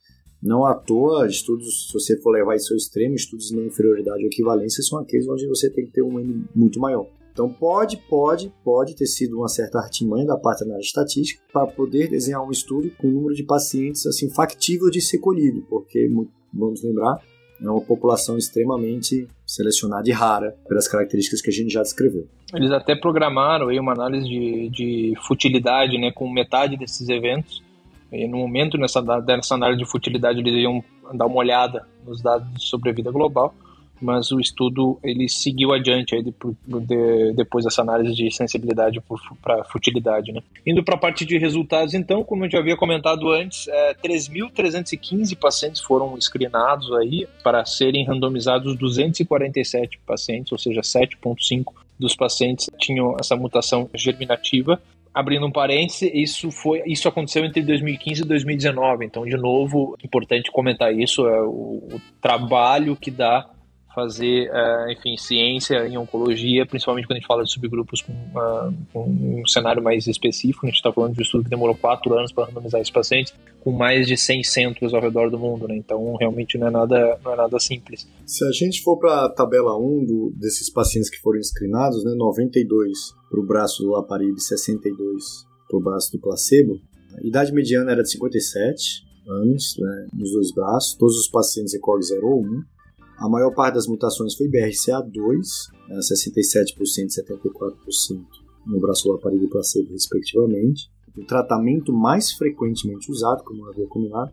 Não 0.42 0.64
à 0.64 0.74
toa, 0.74 1.26
estudos, 1.26 1.88
se 1.88 1.92
você 1.94 2.20
for 2.20 2.30
levar 2.30 2.56
isso 2.56 2.72
ao 2.72 2.76
extremo, 2.76 3.14
estudos 3.14 3.48
de 3.48 3.56
inferioridade 3.58 4.22
ou 4.22 4.26
equivalência 4.26 4.82
são 4.82 4.98
aqueles 4.98 5.26
onde 5.28 5.46
você 5.46 5.70
tem 5.70 5.86
que 5.86 5.92
ter 5.92 6.02
um 6.02 6.20
N 6.20 6.44
muito 6.54 6.78
maior. 6.78 7.06
Então 7.36 7.50
pode, 7.50 7.98
pode, 7.98 8.50
pode 8.64 8.96
ter 8.96 9.04
sido 9.04 9.36
uma 9.36 9.48
certa 9.48 9.78
artimanha 9.78 10.24
da 10.24 10.38
parte 10.38 10.60
da 10.60 10.68
análise 10.68 10.86
estatística 10.86 11.42
para 11.52 11.66
poder 11.66 12.08
desenhar 12.08 12.42
um 12.42 12.50
estudo 12.50 12.90
com 12.96 13.08
um 13.08 13.10
número 13.10 13.34
de 13.34 13.44
pacientes 13.44 14.06
assim 14.06 14.30
factível 14.30 14.88
de 14.88 15.02
ser 15.02 15.18
colhido, 15.18 15.60
porque 15.68 16.10
vamos 16.50 16.82
lembrar 16.82 17.20
é 17.62 17.68
uma 17.68 17.82
população 17.82 18.38
extremamente 18.38 19.28
selecionada 19.46 20.08
e 20.08 20.12
rara 20.12 20.56
pelas 20.66 20.88
características 20.88 21.42
que 21.42 21.50
a 21.50 21.52
gente 21.52 21.70
já 21.70 21.82
descreveu. 21.82 22.26
Eles 22.54 22.70
até 22.70 22.96
programaram 22.96 23.68
aí 23.68 23.78
uma 23.78 23.92
análise 23.92 24.26
de, 24.26 24.70
de 24.70 25.14
futilidade 25.26 25.98
né, 25.98 26.10
com 26.12 26.30
metade 26.30 26.76
desses 26.78 27.06
eventos. 27.08 27.62
E 28.10 28.26
no 28.26 28.38
momento 28.38 28.78
nessa, 28.78 29.02
nessa 29.02 29.54
análise 29.54 29.82
de 29.82 29.90
futilidade 29.90 30.38
eles 30.38 30.54
iam 30.54 30.82
dar 31.12 31.26
uma 31.26 31.36
olhada 31.36 31.86
nos 32.06 32.22
dados 32.22 32.50
de 32.54 32.66
sobrevida 32.66 33.10
global 33.10 33.54
mas 34.00 34.30
o 34.30 34.40
estudo 34.40 34.98
ele 35.02 35.28
seguiu 35.28 35.72
adiante 35.72 36.14
aí 36.14 36.22
depois, 36.22 36.54
de, 36.66 37.32
depois 37.34 37.64
dessa 37.64 37.82
análise 37.82 38.14
de 38.14 38.30
sensibilidade 38.30 39.02
para 39.42 39.64
futilidade. 39.64 40.32
Né? 40.32 40.40
Indo 40.66 40.82
para 40.84 40.94
a 40.94 40.98
parte 40.98 41.24
de 41.24 41.38
resultados, 41.38 41.94
então, 41.94 42.22
como 42.22 42.44
eu 42.44 42.50
já 42.50 42.58
havia 42.58 42.76
comentado 42.76 43.30
antes, 43.30 43.68
é, 43.68 43.94
3.315 43.94 45.36
pacientes 45.36 45.80
foram 45.80 46.18
screenados 46.20 46.92
aí 46.92 47.26
para 47.42 47.64
serem 47.64 48.04
randomizados 48.04 48.76
247 48.76 49.98
pacientes, 50.06 50.52
ou 50.52 50.58
seja, 50.58 50.80
7,5 50.80 51.72
dos 51.98 52.14
pacientes 52.14 52.68
tinham 52.78 53.16
essa 53.18 53.34
mutação 53.36 53.88
germinativa 53.94 54.80
abrindo 55.16 55.46
um 55.46 55.50
parêntese, 55.50 56.10
isso 56.12 56.50
foi, 56.50 56.82
isso 56.84 57.08
aconteceu 57.08 57.42
entre 57.42 57.62
2015 57.62 58.20
e 58.20 58.26
2019. 58.26 59.06
Então, 59.06 59.24
de 59.24 59.34
novo, 59.34 59.96
importante 60.04 60.52
comentar 60.52 60.94
isso 60.94 61.26
é 61.26 61.40
o, 61.40 61.88
o 61.90 62.00
trabalho 62.20 62.94
que 62.94 63.10
dá 63.10 63.48
fazer, 63.96 64.50
uh, 64.50 64.90
enfim, 64.92 65.16
ciência 65.16 65.88
em 65.88 65.96
oncologia, 65.96 66.66
principalmente 66.66 67.06
quando 67.06 67.16
a 67.16 67.20
gente 67.20 67.26
fala 67.26 67.42
de 67.42 67.50
subgrupos 67.50 68.02
com, 68.02 68.12
uh, 68.12 68.74
com 68.92 69.08
um 69.08 69.46
cenário 69.46 69.82
mais 69.82 70.06
específico. 70.06 70.66
A 70.66 70.68
gente 70.68 70.76
está 70.76 70.92
falando 70.92 71.14
de 71.14 71.20
um 71.20 71.22
estudo 71.22 71.44
que 71.44 71.48
demorou 71.48 71.74
quatro 71.74 72.12
anos 72.12 72.30
para 72.30 72.44
randomizar 72.44 72.78
esses 72.78 72.92
pacientes, 72.92 73.32
com 73.64 73.72
mais 73.72 74.06
de 74.06 74.14
100 74.14 74.44
centros 74.44 74.92
ao 74.92 75.00
redor 75.00 75.30
do 75.30 75.38
mundo, 75.38 75.66
né? 75.66 75.74
Então, 75.74 76.14
realmente 76.16 76.58
não 76.58 76.66
é 76.66 76.70
nada, 76.70 77.18
não 77.24 77.32
é 77.32 77.36
nada 77.36 77.58
simples. 77.58 78.06
Se 78.26 78.44
a 78.44 78.52
gente 78.52 78.82
for 78.82 78.98
para 78.98 79.24
a 79.24 79.28
tabela 79.30 79.74
1 79.78 80.04
do, 80.04 80.32
desses 80.36 80.70
pacientes 80.70 81.08
que 81.08 81.18
foram 81.18 81.42
screenados, 81.42 82.04
né, 82.04 82.14
92 82.14 83.14
para 83.30 83.40
o 83.40 83.46
braço 83.46 83.82
do 83.82 83.96
Aparib, 83.96 84.38
62 84.38 85.46
para 85.66 85.78
o 85.78 85.82
braço 85.82 86.12
do 86.12 86.20
placebo, 86.20 86.78
a 87.16 87.26
idade 87.26 87.50
mediana 87.50 87.92
era 87.92 88.02
de 88.02 88.10
57 88.10 89.06
anos, 89.26 89.74
né, 89.78 90.06
nos 90.12 90.32
dois 90.32 90.52
braços, 90.52 90.94
todos 90.98 91.16
os 91.16 91.28
pacientes 91.28 91.72
ECOG 91.72 92.02
0 92.04 92.26
ou 92.26 92.42
1, 92.42 92.75
a 93.18 93.28
maior 93.28 93.54
parte 93.54 93.74
das 93.74 93.86
mutações 93.86 94.34
foi 94.34 94.48
BRCA2, 94.48 95.70
né, 95.88 95.98
67% 95.98 96.76
e 96.76 97.22
74% 97.22 98.24
no 98.66 98.80
braço 98.80 99.10
aparelho 99.12 99.44
e 99.44 99.48
placebo, 99.48 99.92
respectivamente. 99.92 100.90
O 101.16 101.24
tratamento 101.24 101.92
mais 101.92 102.32
frequentemente 102.32 103.10
usado, 103.10 103.42
como 103.42 103.64
eu 103.64 103.70
havia 103.70 103.86
combinado, 103.86 104.32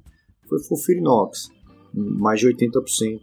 foi 0.50 0.62
Fulfirinox, 0.64 1.50
mais 1.94 2.42
de 2.42 2.48
80%. 2.48 3.22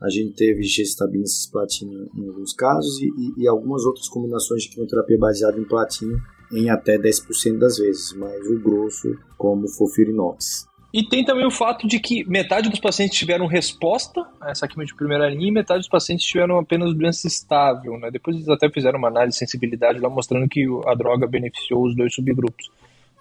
A 0.00 0.10
gente 0.10 0.34
teve 0.34 0.62
gestabina 0.62 1.26
cisplatina 1.26 2.06
em 2.14 2.28
alguns 2.28 2.52
casos 2.52 3.00
e, 3.00 3.06
e, 3.06 3.42
e, 3.42 3.48
algumas 3.48 3.84
outras 3.84 4.08
combinações 4.08 4.62
de 4.62 4.70
quimioterapia 4.70 5.18
baseada 5.18 5.58
em 5.58 5.64
platina 5.64 6.20
em 6.52 6.70
até 6.70 6.98
10% 6.98 7.58
das 7.58 7.78
vezes, 7.78 8.12
mas 8.14 8.46
o 8.46 8.58
grosso 8.60 9.16
como 9.36 9.66
Fulfirinox. 9.68 10.67
E 10.92 11.02
tem 11.02 11.22
também 11.22 11.46
o 11.46 11.50
fato 11.50 11.86
de 11.86 12.00
que 12.00 12.24
metade 12.24 12.70
dos 12.70 12.80
pacientes 12.80 13.18
tiveram 13.18 13.46
resposta 13.46 14.26
a 14.40 14.50
essa 14.50 14.66
quimio 14.66 14.86
de 14.86 14.94
primeira 14.94 15.28
linha 15.28 15.48
e 15.48 15.52
metade 15.52 15.80
dos 15.80 15.88
pacientes 15.88 16.26
tiveram 16.26 16.58
apenas 16.58 16.94
doença 16.94 17.26
estável. 17.26 17.98
Né? 17.98 18.10
Depois 18.10 18.36
eles 18.36 18.48
até 18.48 18.70
fizeram 18.70 18.98
uma 18.98 19.08
análise 19.08 19.34
de 19.34 19.38
sensibilidade 19.38 20.00
lá 20.00 20.08
mostrando 20.08 20.48
que 20.48 20.64
a 20.86 20.94
droga 20.94 21.26
beneficiou 21.26 21.84
os 21.84 21.94
dois 21.94 22.14
subgrupos. 22.14 22.70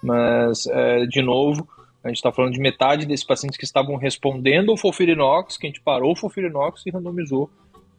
Mas, 0.01 0.65
é, 0.67 1.05
de 1.07 1.21
novo, 1.21 1.67
a 2.03 2.07
gente 2.07 2.17
está 2.17 2.31
falando 2.31 2.53
de 2.53 2.59
metade 2.59 3.05
desses 3.05 3.25
pacientes 3.25 3.57
que 3.57 3.65
estavam 3.65 3.97
respondendo 3.97 4.71
ao 4.71 4.77
Fofirinox, 4.77 5.57
que 5.57 5.67
a 5.67 5.69
gente 5.69 5.81
parou 5.81 6.13
o 6.13 6.15
Fofirinox 6.15 6.85
e 6.85 6.89
randomizou 6.89 7.49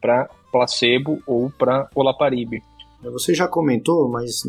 para 0.01 0.31
placebo 0.51 1.23
ou 1.27 1.51
para 1.51 1.89
olaparib. 1.95 2.63
Você 3.03 3.35
já 3.35 3.47
comentou, 3.47 4.09
mas, 4.09 4.43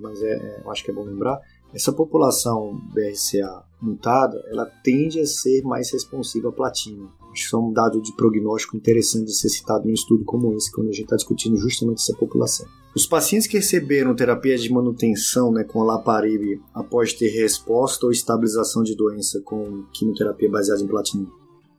mas 0.00 0.22
é, 0.22 0.32
é, 0.32 0.70
acho 0.70 0.84
que 0.84 0.90
é 0.90 0.94
bom 0.94 1.04
lembrar, 1.04 1.40
essa 1.72 1.92
população 1.92 2.80
BRCA 2.92 3.64
mutada, 3.80 4.42
ela 4.48 4.66
tende 4.82 5.20
a 5.20 5.26
ser 5.26 5.62
mais 5.62 5.92
responsiva 5.92 6.48
à 6.48 6.52
platina. 6.52 7.08
Acho 7.30 7.50
que 7.50 7.54
é 7.54 7.58
um 7.58 7.72
dado 7.72 8.00
de 8.00 8.14
prognóstico 8.16 8.76
interessante 8.76 9.26
de 9.26 9.36
ser 9.36 9.48
citado 9.48 9.86
em 9.86 9.90
um 9.90 9.94
estudo 9.94 10.24
como 10.24 10.52
esse, 10.54 10.72
quando 10.72 10.88
a 10.88 10.92
gente 10.92 11.04
está 11.04 11.16
discutindo 11.16 11.56
justamente 11.56 11.98
essa 11.98 12.16
população. 12.16 12.66
Os 12.96 13.06
pacientes 13.06 13.46
que 13.46 13.58
receberam 13.58 14.16
terapia 14.16 14.56
de 14.56 14.72
manutenção 14.72 15.52
né, 15.52 15.62
com 15.62 15.82
laparib 15.82 16.60
após 16.74 17.12
ter 17.12 17.28
resposta 17.28 18.06
ou 18.06 18.12
estabilização 18.12 18.82
de 18.82 18.96
doença 18.96 19.40
com 19.44 19.84
quimioterapia 19.92 20.50
baseada 20.50 20.82
em 20.82 20.88
platina, 20.88 21.26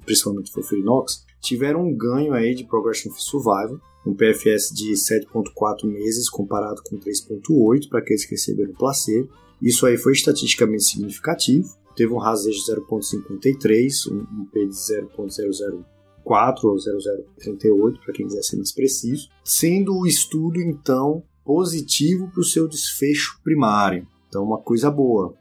principalmente 0.06 0.52
Fofirinox, 0.52 1.26
tiveram 1.42 1.82
um 1.86 1.96
ganho 1.96 2.34
aí 2.34 2.54
de 2.54 2.64
progression 2.64 3.12
survival, 3.12 3.80
um 4.06 4.14
PFS 4.14 4.74
de 4.74 4.94
7.4 4.94 5.86
meses 5.86 6.30
comparado 6.30 6.82
com 6.84 6.98
3.8 6.98 7.90
para 7.90 8.00
aqueles 8.00 8.24
que 8.24 8.32
receberam 8.32 8.74
placebo, 8.74 9.30
isso 9.62 9.86
aí 9.86 9.98
foi 9.98 10.14
estatisticamente 10.14 10.84
significativo. 10.84 11.68
Teve 11.96 12.14
um 12.14 12.18
RAS 12.18 12.44
de 12.44 12.52
0.53, 12.52 14.12
um, 14.12 14.46
P 14.46 14.66
de 14.66 14.74
0.004 14.74 16.64
ou 16.64 16.76
0.038, 16.76 18.00
para 18.04 18.14
quem 18.14 18.26
quiser 18.26 18.42
ser 18.42 18.58
mais 18.58 18.74
preciso, 18.74 19.28
sendo 19.44 19.98
o 19.98 20.08
estudo, 20.08 20.62
então, 20.62 21.24
positivo 21.44 22.30
para 22.32 22.40
o 22.40 22.46
seu 22.46 22.68
desfecho 22.68 23.40
primário. 23.44 24.08
Então, 24.28 24.44
uma 24.44 24.62
coisa 24.62 24.90
boa. 24.90 25.34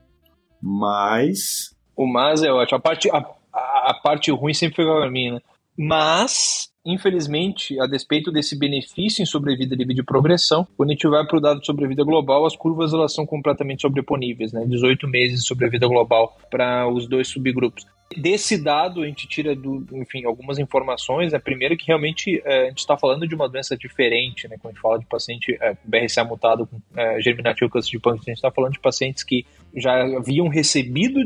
Mas. 0.61 1.77
O 1.95 2.07
mas 2.07 2.43
é 2.43 2.51
ótimo. 2.51 2.79
A 2.79 2.81
parte, 2.81 3.09
a, 3.11 3.19
a 3.19 4.01
parte 4.03 4.33
ruim 4.33 4.55
sempre 4.55 4.77
foi 4.77 4.85
para 4.85 5.11
mim, 5.11 5.33
né? 5.33 5.41
Mas 5.77 6.71
Infelizmente, 6.89 7.79
a 7.79 7.87
despeito 7.87 8.33
desse 8.33 8.57
benefício 8.57 9.23
em 9.23 9.27
sobrevida 9.27 9.77
livre 9.77 9.93
de 9.93 10.03
progressão, 10.03 10.67
quando 10.75 10.89
a 10.89 10.93
gente 10.93 11.07
vai 11.07 11.23
para 11.27 11.37
o 11.37 11.41
dado 11.41 11.61
de 11.61 11.67
sobrevida 11.67 12.03
global, 12.03 12.47
as 12.47 12.57
curvas 12.57 12.95
elas 12.95 13.13
são 13.13 13.27
completamente 13.27 13.83
sobreponíveis, 13.83 14.55
né? 14.55 14.65
18 14.67 15.07
meses 15.07 15.41
de 15.43 15.47
sobrevida 15.47 15.87
global 15.87 16.35
para 16.51 16.89
os 16.89 17.07
dois 17.07 17.29
subgrupos. 17.29 17.87
Desse 18.17 18.57
dado, 18.57 19.03
a 19.03 19.07
gente 19.07 19.29
tira, 19.29 19.55
do, 19.55 19.87
enfim, 19.93 20.25
algumas 20.25 20.59
informações. 20.59 21.35
Né? 21.35 21.39
Primeiro 21.39 21.77
que 21.77 21.87
realmente 21.87 22.41
é, 22.43 22.63
a 22.63 22.69
gente 22.71 22.79
está 22.79 22.97
falando 22.97 23.29
de 23.29 23.35
uma 23.35 23.51
doença 23.51 23.77
diferente, 23.77 24.49
né? 24.49 24.57
Quando 24.59 24.71
a 24.71 24.75
gente 24.75 24.81
fala 24.81 24.99
de 24.99 25.05
paciente 25.05 25.59
é, 25.61 25.77
BRCA 25.85 26.25
mutado 26.25 26.67
com 26.67 26.81
é, 26.99 27.21
germinativo 27.21 27.71
câncer 27.71 27.91
de 27.91 27.99
pâncreas, 27.99 28.29
a 28.29 28.31
gente 28.31 28.39
está 28.39 28.51
falando 28.51 28.73
de 28.73 28.81
pacientes 28.81 29.23
que 29.23 29.45
já 29.77 30.03
haviam 30.17 30.49
recebido 30.49 31.21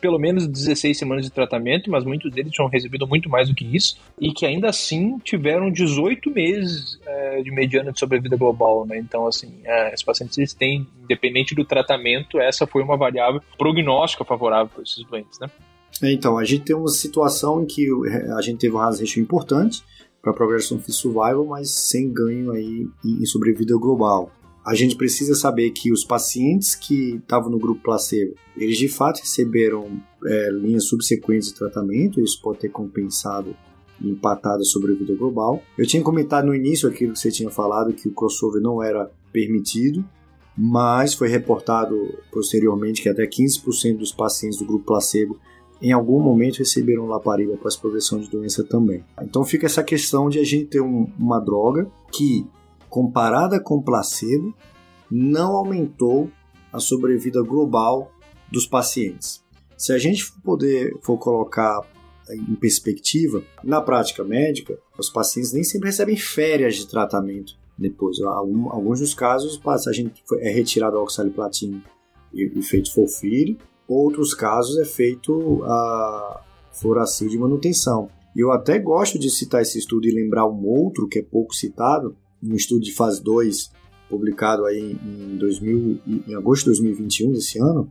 pelo 0.00 0.18
menos 0.18 0.46
16 0.46 0.96
semanas 0.96 1.24
de 1.24 1.30
tratamento, 1.30 1.90
mas 1.90 2.04
muitos 2.04 2.30
deles 2.30 2.52
tinham 2.52 2.68
recebido 2.68 3.06
muito 3.06 3.28
mais 3.28 3.48
do 3.48 3.54
que 3.54 3.64
isso, 3.64 3.98
e 4.20 4.32
que 4.32 4.46
ainda 4.46 4.68
assim 4.68 5.18
tiveram 5.18 5.70
18 5.70 6.30
meses 6.30 6.98
é, 7.06 7.42
de 7.42 7.50
mediana 7.50 7.92
de 7.92 7.98
sobrevida 7.98 8.36
global, 8.36 8.86
né? 8.86 8.98
Então, 8.98 9.26
assim, 9.26 9.60
é, 9.64 9.88
esses 9.92 10.04
pacientes 10.04 10.54
têm, 10.54 10.86
independente 11.02 11.54
do 11.54 11.64
tratamento, 11.64 12.38
essa 12.40 12.66
foi 12.66 12.82
uma 12.82 12.96
variável 12.96 13.40
prognóstica 13.56 14.24
favorável 14.24 14.68
para 14.68 14.82
esses 14.82 15.04
doentes, 15.04 15.38
né? 15.38 15.48
É, 16.02 16.12
então, 16.12 16.38
a 16.38 16.44
gente 16.44 16.64
tem 16.64 16.76
uma 16.76 16.88
situação 16.88 17.62
em 17.62 17.66
que 17.66 17.88
a 18.36 18.40
gente 18.40 18.58
teve 18.58 18.74
um 18.74 18.80
hazard 18.80 19.20
importante 19.20 19.82
para 20.22 20.32
progression 20.32 20.78
free 20.78 20.92
survival, 20.92 21.44
mas 21.46 21.70
sem 21.70 22.12
ganho 22.12 22.52
aí 22.52 22.86
em 23.04 23.24
sobrevida 23.24 23.76
global. 23.76 24.30
A 24.68 24.74
gente 24.74 24.96
precisa 24.96 25.34
saber 25.34 25.70
que 25.70 25.90
os 25.90 26.04
pacientes 26.04 26.74
que 26.74 27.14
estavam 27.14 27.50
no 27.50 27.58
grupo 27.58 27.82
placebo, 27.82 28.34
eles 28.54 28.76
de 28.76 28.86
fato 28.86 29.20
receberam 29.20 29.98
é, 30.26 30.50
linhas 30.50 30.84
subsequentes 30.84 31.48
de 31.48 31.54
tratamento, 31.54 32.20
isso 32.20 32.38
pode 32.42 32.58
ter 32.58 32.68
compensado 32.68 33.56
e 33.98 34.10
empatado 34.10 34.60
a 34.60 34.64
sobrevida 34.66 35.14
global. 35.14 35.62
Eu 35.78 35.86
tinha 35.86 36.02
comentado 36.02 36.44
no 36.44 36.54
início 36.54 36.86
aquilo 36.86 37.14
que 37.14 37.18
você 37.18 37.30
tinha 37.30 37.48
falado, 37.48 37.94
que 37.94 38.08
o 38.08 38.12
crossover 38.12 38.60
não 38.60 38.82
era 38.82 39.10
permitido, 39.32 40.04
mas 40.54 41.14
foi 41.14 41.28
reportado 41.28 41.96
posteriormente 42.30 43.00
que 43.00 43.08
até 43.08 43.26
15% 43.26 43.96
dos 43.96 44.12
pacientes 44.12 44.58
do 44.58 44.66
grupo 44.66 44.84
placebo 44.84 45.38
em 45.80 45.92
algum 45.92 46.20
momento 46.20 46.58
receberam 46.58 47.06
lapariga 47.06 47.54
após 47.54 47.74
progressão 47.74 48.18
de 48.20 48.28
doença 48.28 48.62
também. 48.64 49.02
Então 49.22 49.44
fica 49.44 49.64
essa 49.64 49.82
questão 49.82 50.28
de 50.28 50.38
a 50.38 50.44
gente 50.44 50.66
ter 50.66 50.82
um, 50.82 51.10
uma 51.18 51.38
droga 51.40 51.88
que, 52.12 52.46
comparada 52.88 53.60
com 53.60 53.82
placebo, 53.82 54.54
não 55.10 55.56
aumentou 55.56 56.30
a 56.72 56.80
sobrevida 56.80 57.42
global 57.42 58.12
dos 58.50 58.66
pacientes. 58.66 59.42
Se 59.76 59.92
a 59.92 59.98
gente 59.98 60.24
for 60.24 60.40
poder 60.42 60.98
for 61.02 61.18
colocar 61.18 61.80
em 62.30 62.54
perspectiva, 62.56 63.42
na 63.64 63.80
prática 63.80 64.22
médica, 64.22 64.78
os 64.98 65.08
pacientes 65.08 65.52
nem 65.52 65.64
sempre 65.64 65.88
recebem 65.88 66.16
férias 66.16 66.74
de 66.76 66.86
tratamento 66.86 67.56
depois. 67.78 68.20
Alguns 68.20 69.00
dos 69.00 69.14
casos, 69.14 69.60
a 69.86 69.92
gente 69.92 70.22
é 70.40 70.50
retirado 70.50 70.98
a 70.98 71.02
oxaliplatina 71.02 71.82
e 72.34 72.60
feito 72.62 72.92
folfire, 72.92 73.56
outros 73.86 74.34
casos 74.34 74.78
é 74.78 74.84
feito 74.84 75.62
a 75.64 76.44
fluoracil 76.72 77.28
de 77.28 77.38
manutenção. 77.38 78.10
E 78.36 78.40
eu 78.40 78.52
até 78.52 78.78
gosto 78.78 79.18
de 79.18 79.30
citar 79.30 79.62
esse 79.62 79.78
estudo 79.78 80.06
e 80.06 80.12
lembrar 80.12 80.46
um 80.46 80.66
outro 80.66 81.08
que 81.08 81.20
é 81.20 81.22
pouco 81.22 81.54
citado, 81.54 82.14
um 82.42 82.54
estudo 82.54 82.80
de 82.80 82.92
fase 82.92 83.22
2, 83.22 83.70
publicado 84.08 84.64
aí 84.64 84.92
em, 85.02 85.36
2000, 85.36 86.00
em 86.26 86.34
agosto 86.34 86.64
de 86.64 86.80
2021 86.80 87.32
desse 87.32 87.58
ano, 87.58 87.90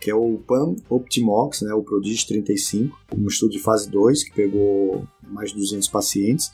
que 0.00 0.10
é 0.10 0.14
o 0.14 0.38
PAN 0.46 0.76
Optimox, 0.88 1.62
né, 1.62 1.72
o 1.72 1.82
Prodigy 1.82 2.26
35, 2.26 2.96
um 3.16 3.26
estudo 3.26 3.52
de 3.52 3.58
fase 3.58 3.90
2 3.90 4.24
que 4.24 4.34
pegou 4.34 5.06
mais 5.22 5.50
de 5.50 5.56
200 5.56 5.88
pacientes, 5.88 6.52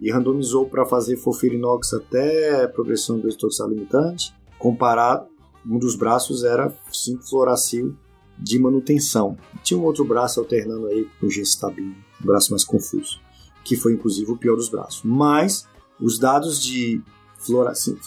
e 0.00 0.10
randomizou 0.10 0.66
para 0.68 0.84
fazer 0.84 1.16
fofirinox 1.16 1.94
até 1.94 2.66
progressão 2.68 3.18
do 3.18 3.28
estoxal 3.28 3.68
limitante, 3.68 4.34
comparar 4.58 5.26
um 5.64 5.78
dos 5.78 5.94
braços 5.94 6.42
era 6.42 6.72
5-fluoracil 6.92 7.94
de 8.38 8.58
manutenção. 8.58 9.36
Tinha 9.62 9.78
um 9.78 9.84
outro 9.84 10.04
braço 10.04 10.40
alternando 10.40 10.86
aí 10.86 11.08
com 11.20 11.26
o 11.26 11.30
gestabilo, 11.30 11.94
um 12.20 12.26
braço 12.26 12.50
mais 12.50 12.64
confuso, 12.64 13.20
que 13.64 13.76
foi 13.76 13.92
inclusive 13.92 14.30
o 14.30 14.36
pior 14.36 14.56
dos 14.56 14.68
braços. 14.68 15.02
Mas 15.04 15.68
os 16.00 16.18
dados 16.18 16.62
de 16.62 17.02
fluoracil, 17.38 17.98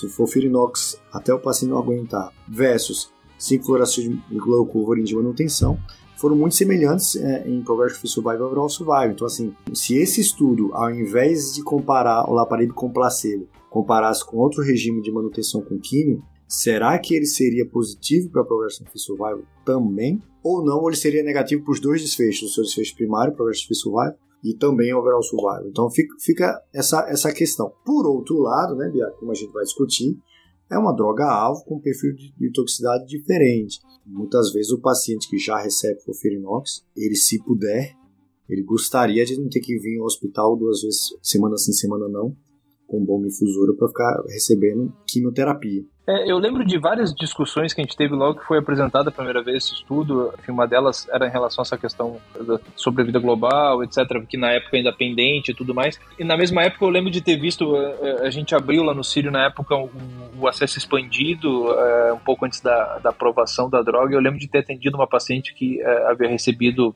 até 1.11 1.33
o 1.33 1.39
paciente 1.39 1.71
não 1.71 1.77
aguentar 1.77 2.31
versus 2.47 3.11
5-fluoracil 3.39 4.21
de 4.29 4.37
glucovorin 4.37 5.03
de 5.03 5.15
manutenção 5.15 5.77
foram 6.17 6.35
muito 6.35 6.55
semelhantes 6.55 7.15
é, 7.17 7.47
em 7.47 7.61
Progressive 7.61 8.07
Survival 8.07 8.47
Overall 8.47 8.69
Survival. 8.69 9.11
Então, 9.11 9.27
assim, 9.27 9.53
se 9.73 9.95
esse 9.95 10.21
estudo, 10.21 10.73
ao 10.73 10.89
invés 10.89 11.53
de 11.53 11.61
comparar 11.61 12.29
o 12.29 12.33
Laparib 12.33 12.71
com 12.71 12.89
placebo, 12.89 13.47
comparasse 13.69 14.25
com 14.25 14.37
outro 14.37 14.63
regime 14.63 15.01
de 15.01 15.11
manutenção 15.11 15.61
com 15.61 15.77
químio, 15.77 16.23
será 16.47 16.97
que 16.97 17.13
ele 17.13 17.25
seria 17.25 17.65
positivo 17.65 18.29
para 18.29 18.43
Progressive 18.43 18.89
Survival 18.95 19.43
também? 19.65 20.21
Ou 20.41 20.63
não, 20.63 20.79
ou 20.79 20.89
ele 20.89 20.95
seria 20.95 21.23
negativo 21.23 21.63
para 21.63 21.73
os 21.73 21.79
dois 21.79 22.01
desfechos, 22.01 22.49
o 22.49 22.53
seu 22.53 22.63
desfecho 22.63 22.95
primário, 22.95 23.33
Progressive 23.33 23.75
Survival, 23.75 24.15
e 24.45 24.55
também 24.55 24.93
Overall 24.93 25.23
Survival. 25.23 25.67
Então 25.67 25.89
fica, 25.89 26.15
fica 26.19 26.61
essa, 26.71 27.03
essa 27.09 27.33
questão. 27.33 27.73
Por 27.83 28.05
outro 28.05 28.37
lado, 28.37 28.75
né, 28.75 28.87
Bia, 28.91 29.09
como 29.19 29.31
a 29.31 29.33
gente 29.33 29.51
vai 29.51 29.63
discutir, 29.63 30.15
é 30.71 30.77
uma 30.77 30.95
droga-alvo 30.95 31.65
com 31.65 31.79
perfil 31.79 32.13
de, 32.13 32.31
de, 32.37 32.51
toxicidade 32.51 33.07
diferente. 33.07 33.79
Muitas 34.05 34.53
vezes 34.53 34.71
o 34.71 34.79
paciente 34.79 35.27
que 35.27 35.39
já 35.39 35.57
recebe 35.57 35.99
Fofirinox, 36.03 36.85
ele 36.95 37.15
se 37.15 37.43
puder, 37.43 37.95
ele 38.47 38.61
gostaria 38.61 39.25
de 39.25 39.35
não 39.35 39.49
ter 39.49 39.61
que 39.61 39.79
vir 39.79 39.99
ao 39.99 40.05
hospital 40.05 40.55
duas 40.55 40.81
vezes, 40.81 41.07
semana 41.23 41.57
sim, 41.57 41.73
semana 41.73 42.07
não, 42.07 42.35
com 42.87 43.03
bomba 43.03 43.27
infusora 43.27 43.73
para 43.77 43.87
ficar 43.87 44.23
recebendo 44.29 44.93
quimioterapia. 45.07 45.83
É, 46.07 46.31
eu 46.31 46.37
lembro 46.37 46.63
de 46.63 46.77
várias 46.77 47.13
discussões 47.15 47.73
que 47.73 47.81
a 47.81 47.83
gente 47.83 47.97
teve 47.97 48.13
logo 48.13 48.39
que 48.39 48.45
foi 48.45 48.59
apresentado 48.59 49.07
a 49.07 49.11
primeira 49.11 49.41
vez 49.41 49.63
esse 49.63 49.73
estudo. 49.73 50.31
Uma 50.47 50.67
delas 50.67 51.07
era 51.09 51.27
em 51.27 51.31
relação 51.31 51.63
a 51.63 51.65
essa 51.65 51.77
questão 51.77 52.17
da 52.41 52.59
sobrevida 52.75 53.17
global, 53.17 53.83
etc., 53.83 54.23
que 54.27 54.37
na 54.37 54.51
época 54.51 54.77
ainda 54.77 54.93
pendente 54.93 55.51
e 55.51 55.55
tudo 55.55 55.73
mais. 55.73 55.99
E 56.19 56.23
na 56.23 56.37
mesma 56.37 56.61
época 56.61 56.85
eu 56.85 56.89
lembro 56.89 57.09
de 57.09 57.21
ter 57.21 57.37
visto, 57.37 57.75
é, 57.75 57.95
é, 58.01 58.27
a 58.27 58.29
gente 58.29 58.53
abriu 58.53 58.83
lá 58.83 58.93
no 58.93 59.03
Sírio 59.03 59.31
na 59.31 59.45
época 59.45 59.75
o, 59.75 59.89
o 60.39 60.47
acesso 60.47 60.77
expandido, 60.77 61.69
um 62.13 62.19
pouco 62.19 62.45
antes 62.45 62.61
da, 62.61 62.99
da 62.99 63.09
aprovação 63.09 63.67
da 63.67 63.81
droga. 63.81 64.13
Eu 64.13 64.21
lembro 64.21 64.39
de 64.39 64.47
ter 64.47 64.59
atendido 64.59 64.97
uma 64.97 65.07
paciente 65.07 65.55
que 65.55 65.81
havia 65.83 66.29
recebido 66.29 66.95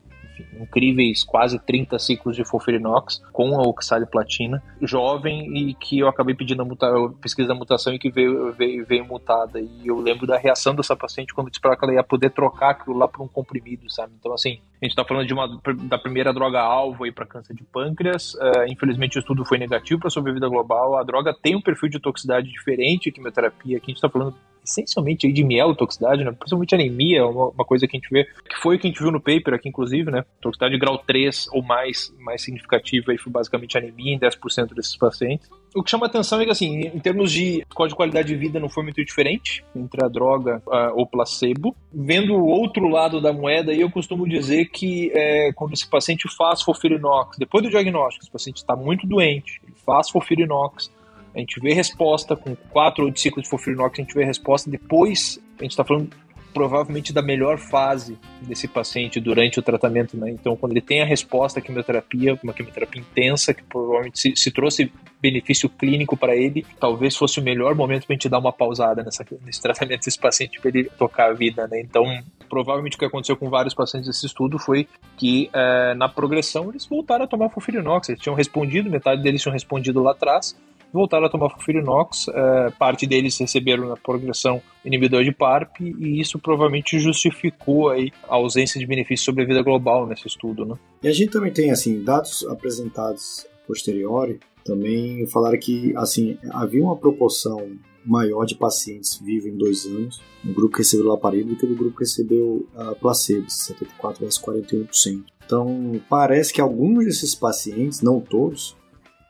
incríveis 0.60 1.24
quase 1.24 1.58
30 1.58 1.98
ciclos 1.98 2.36
de 2.36 2.44
fofirinox 2.44 3.22
com 3.32 3.58
a 3.58 3.62
oxaliplatina, 3.62 4.62
jovem 4.82 5.56
e 5.56 5.74
que 5.74 5.98
eu 5.98 6.08
acabei 6.08 6.34
pedindo 6.34 6.62
a, 6.62 6.64
muta, 6.64 6.86
a 6.86 7.10
pesquisa 7.20 7.48
da 7.48 7.54
mutação 7.54 7.92
e 7.92 7.98
que 7.98 8.10
veio, 8.10 8.52
veio, 8.52 8.84
veio 8.84 9.04
mutada. 9.04 9.60
E 9.60 9.86
eu 9.86 10.00
lembro 10.00 10.26
da 10.26 10.36
reação 10.36 10.74
dessa 10.74 10.96
paciente 10.96 11.34
quando 11.34 11.50
disse 11.50 11.60
para 11.60 11.76
que 11.76 11.84
ela 11.84 11.94
ia 11.94 12.02
poder 12.02 12.30
trocar 12.30 12.70
aquilo 12.70 12.96
lá 12.96 13.08
por 13.08 13.22
um 13.22 13.28
comprimido, 13.28 13.90
sabe? 13.90 14.12
Então, 14.18 14.32
assim, 14.32 14.60
a 14.80 14.84
gente 14.84 14.92
está 14.92 15.04
falando 15.04 15.26
de 15.26 15.34
uma, 15.34 15.60
da 15.82 15.98
primeira 15.98 16.32
droga-alvo 16.32 17.04
aí 17.04 17.12
para 17.12 17.26
câncer 17.26 17.54
de 17.54 17.64
pâncreas. 17.64 18.34
Uh, 18.34 18.64
infelizmente, 18.68 19.18
o 19.18 19.20
estudo 19.20 19.44
foi 19.44 19.58
negativo 19.58 20.00
para 20.00 20.10
sobrevida 20.10 20.48
global. 20.48 20.96
A 20.96 21.02
droga 21.02 21.34
tem 21.34 21.54
um 21.54 21.60
perfil 21.60 21.88
de 21.88 22.00
toxicidade 22.00 22.48
diferente, 22.48 23.12
quimioterapia. 23.12 23.76
Aqui 23.76 23.86
a 23.86 23.90
gente 23.90 23.96
está 23.96 24.08
falando 24.08 24.34
essencialmente 24.64 25.26
aí 25.26 25.32
de 25.32 25.44
mielotoxicidade, 25.44 26.24
né? 26.24 26.32
principalmente 26.32 26.74
anemia, 26.74 27.26
uma, 27.26 27.48
uma, 27.48 27.64
coisa 27.64 27.86
que 27.86 27.96
a 27.96 28.00
gente 28.00 28.10
vê, 28.10 28.24
que 28.24 28.56
foi 28.56 28.76
o 28.76 28.78
que 28.78 28.86
a 28.86 28.90
gente 28.90 29.00
viu 29.00 29.10
no 29.10 29.20
paper 29.20 29.54
aqui, 29.54 29.68
inclusive, 29.68 30.10
né? 30.10 30.24
Toxicidade 30.40 30.78
grau 30.78 30.98
3 30.98 31.48
ou 31.52 31.62
mais, 31.62 32.12
mais 32.18 32.42
significativa, 32.42 33.12
aí 33.12 33.18
foi 33.18 33.32
basicamente 33.32 33.76
anemia 33.76 34.14
em 34.14 34.18
10% 34.18 34.74
desses 34.74 34.96
pacientes. 34.96 35.48
O 35.74 35.84
que 35.84 35.90
chama 35.90 36.06
atenção 36.06 36.40
é 36.40 36.44
que, 36.44 36.50
assim, 36.50 36.80
em 36.80 36.98
termos 36.98 37.30
de 37.30 37.64
código 37.74 37.90
de 37.90 37.96
qualidade 37.96 38.28
de 38.28 38.34
vida, 38.34 38.58
não 38.58 38.68
foi 38.68 38.82
muito 38.82 39.04
diferente 39.04 39.64
entre 39.74 40.04
a 40.04 40.08
droga 40.08 40.60
uh, 40.66 40.96
ou 40.96 41.06
placebo. 41.06 41.76
Vendo 41.92 42.34
o 42.34 42.46
outro 42.46 42.88
lado 42.88 43.20
da 43.20 43.32
moeda, 43.32 43.72
eu 43.72 43.90
costumo 43.90 44.28
dizer 44.28 44.66
que 44.66 45.12
é, 45.14 45.52
quando 45.52 45.72
esse 45.74 45.88
paciente 45.88 46.28
faz 46.36 46.62
fofirinox, 46.62 47.38
depois 47.38 47.62
do 47.62 47.70
diagnóstico, 47.70 48.24
esse 48.24 48.32
paciente 48.32 48.56
está 48.56 48.74
muito 48.74 49.06
doente, 49.06 49.60
ele 49.62 49.74
faz 49.86 50.10
fofirinox, 50.10 50.90
a 51.34 51.38
gente 51.38 51.60
vê 51.60 51.72
resposta 51.72 52.36
com 52.36 52.56
quatro 52.70 53.02
ou 53.02 53.08
oito 53.08 53.20
ciclos 53.20 53.44
de 53.44 53.50
fofirinox, 53.50 53.98
a 53.98 54.02
gente 54.02 54.14
vê 54.14 54.24
resposta. 54.24 54.70
Depois, 54.70 55.38
a 55.58 55.62
gente 55.62 55.72
está 55.72 55.84
falando 55.84 56.10
provavelmente 56.52 57.12
da 57.12 57.22
melhor 57.22 57.58
fase 57.58 58.18
desse 58.42 58.66
paciente 58.66 59.20
durante 59.20 59.58
o 59.58 59.62
tratamento, 59.62 60.16
né? 60.16 60.30
Então, 60.30 60.56
quando 60.56 60.72
ele 60.72 60.80
tem 60.80 61.00
a 61.00 61.04
resposta 61.04 61.60
à 61.60 61.62
quimioterapia, 61.62 62.38
uma 62.42 62.52
quimioterapia 62.52 63.00
intensa, 63.00 63.54
que 63.54 63.62
provavelmente 63.62 64.18
se, 64.18 64.36
se 64.36 64.50
trouxe 64.50 64.92
benefício 65.20 65.68
clínico 65.68 66.16
para 66.16 66.34
ele, 66.34 66.66
talvez 66.78 67.16
fosse 67.16 67.38
o 67.38 67.42
melhor 67.42 67.74
momento 67.74 68.06
para 68.06 68.14
a 68.14 68.16
gente 68.16 68.28
dar 68.28 68.38
uma 68.38 68.52
pausada 68.52 69.02
nessa, 69.02 69.24
nesse 69.44 69.60
tratamento 69.60 70.04
desse 70.04 70.18
paciente 70.18 70.60
para 70.60 70.70
ele 70.70 70.84
tocar 70.98 71.30
a 71.30 71.32
vida, 71.32 71.68
né? 71.68 71.80
Então, 71.80 72.04
provavelmente 72.48 72.96
o 72.96 72.98
que 72.98 73.04
aconteceu 73.04 73.36
com 73.36 73.48
vários 73.48 73.74
pacientes 73.74 74.08
desse 74.08 74.26
estudo 74.26 74.58
foi 74.58 74.88
que 75.16 75.48
é, 75.52 75.94
na 75.94 76.08
progressão 76.08 76.70
eles 76.70 76.86
voltaram 76.86 77.24
a 77.24 77.28
tomar 77.28 77.50
fofirinox, 77.50 78.08
eles 78.08 78.20
tinham 78.20 78.34
respondido, 78.34 78.90
metade 78.90 79.22
deles 79.22 79.40
tinham 79.40 79.52
respondido 79.52 80.02
lá 80.02 80.12
atrás, 80.12 80.56
voltaram 80.92 81.26
a 81.26 81.30
tomar 81.30 81.50
Furinox. 81.58 82.26
É, 82.28 82.70
parte 82.78 83.06
deles 83.06 83.38
receberam 83.38 83.88
na 83.88 83.96
progressão 83.96 84.60
inibidor 84.84 85.24
de 85.24 85.32
PARP 85.32 85.80
e 85.80 86.20
isso 86.20 86.38
provavelmente 86.38 86.98
justificou 86.98 87.90
aí 87.90 88.10
a 88.28 88.34
ausência 88.34 88.78
de 88.78 88.86
benefício 88.86 89.24
sobre 89.24 89.44
a 89.44 89.46
vida 89.46 89.62
global 89.62 90.06
nesse 90.06 90.26
estudo, 90.26 90.64
né? 90.64 90.74
E 91.02 91.08
a 91.08 91.12
gente 91.12 91.30
também 91.30 91.52
tem 91.52 91.70
assim 91.70 92.02
dados 92.02 92.46
apresentados 92.46 93.46
posteriori 93.66 94.40
também 94.64 95.26
falaram 95.26 95.58
que 95.58 95.94
assim 95.96 96.38
havia 96.50 96.82
uma 96.82 96.96
proporção 96.96 97.70
maior 98.04 98.44
de 98.44 98.54
pacientes 98.54 99.18
vivos 99.18 99.46
em 99.46 99.56
dois 99.56 99.84
anos 99.84 100.22
no 100.42 100.54
grupo 100.54 100.74
que 100.74 100.82
recebeu 100.82 101.06
laparib 101.06 101.48
do 101.48 101.56
que 101.56 101.66
no 101.66 101.76
grupo 101.76 101.98
que 101.98 102.04
recebeu 102.04 102.66
a 102.74 102.94
placebo, 102.94 103.50
74 103.50 104.24
vezes 104.24 104.40
41%. 104.40 105.24
Então 105.44 106.00
parece 106.08 106.52
que 106.52 106.60
alguns 106.60 107.04
desses 107.04 107.34
pacientes, 107.34 108.00
não 108.00 108.20
todos, 108.20 108.76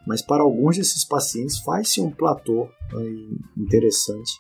mas 0.06 0.22
para 0.22 0.42
alguns 0.42 0.76
desses 0.76 1.04
pacientes 1.04 1.58
faz-se 1.60 2.00
um 2.00 2.10
platô 2.10 2.68
interessante 3.56 4.32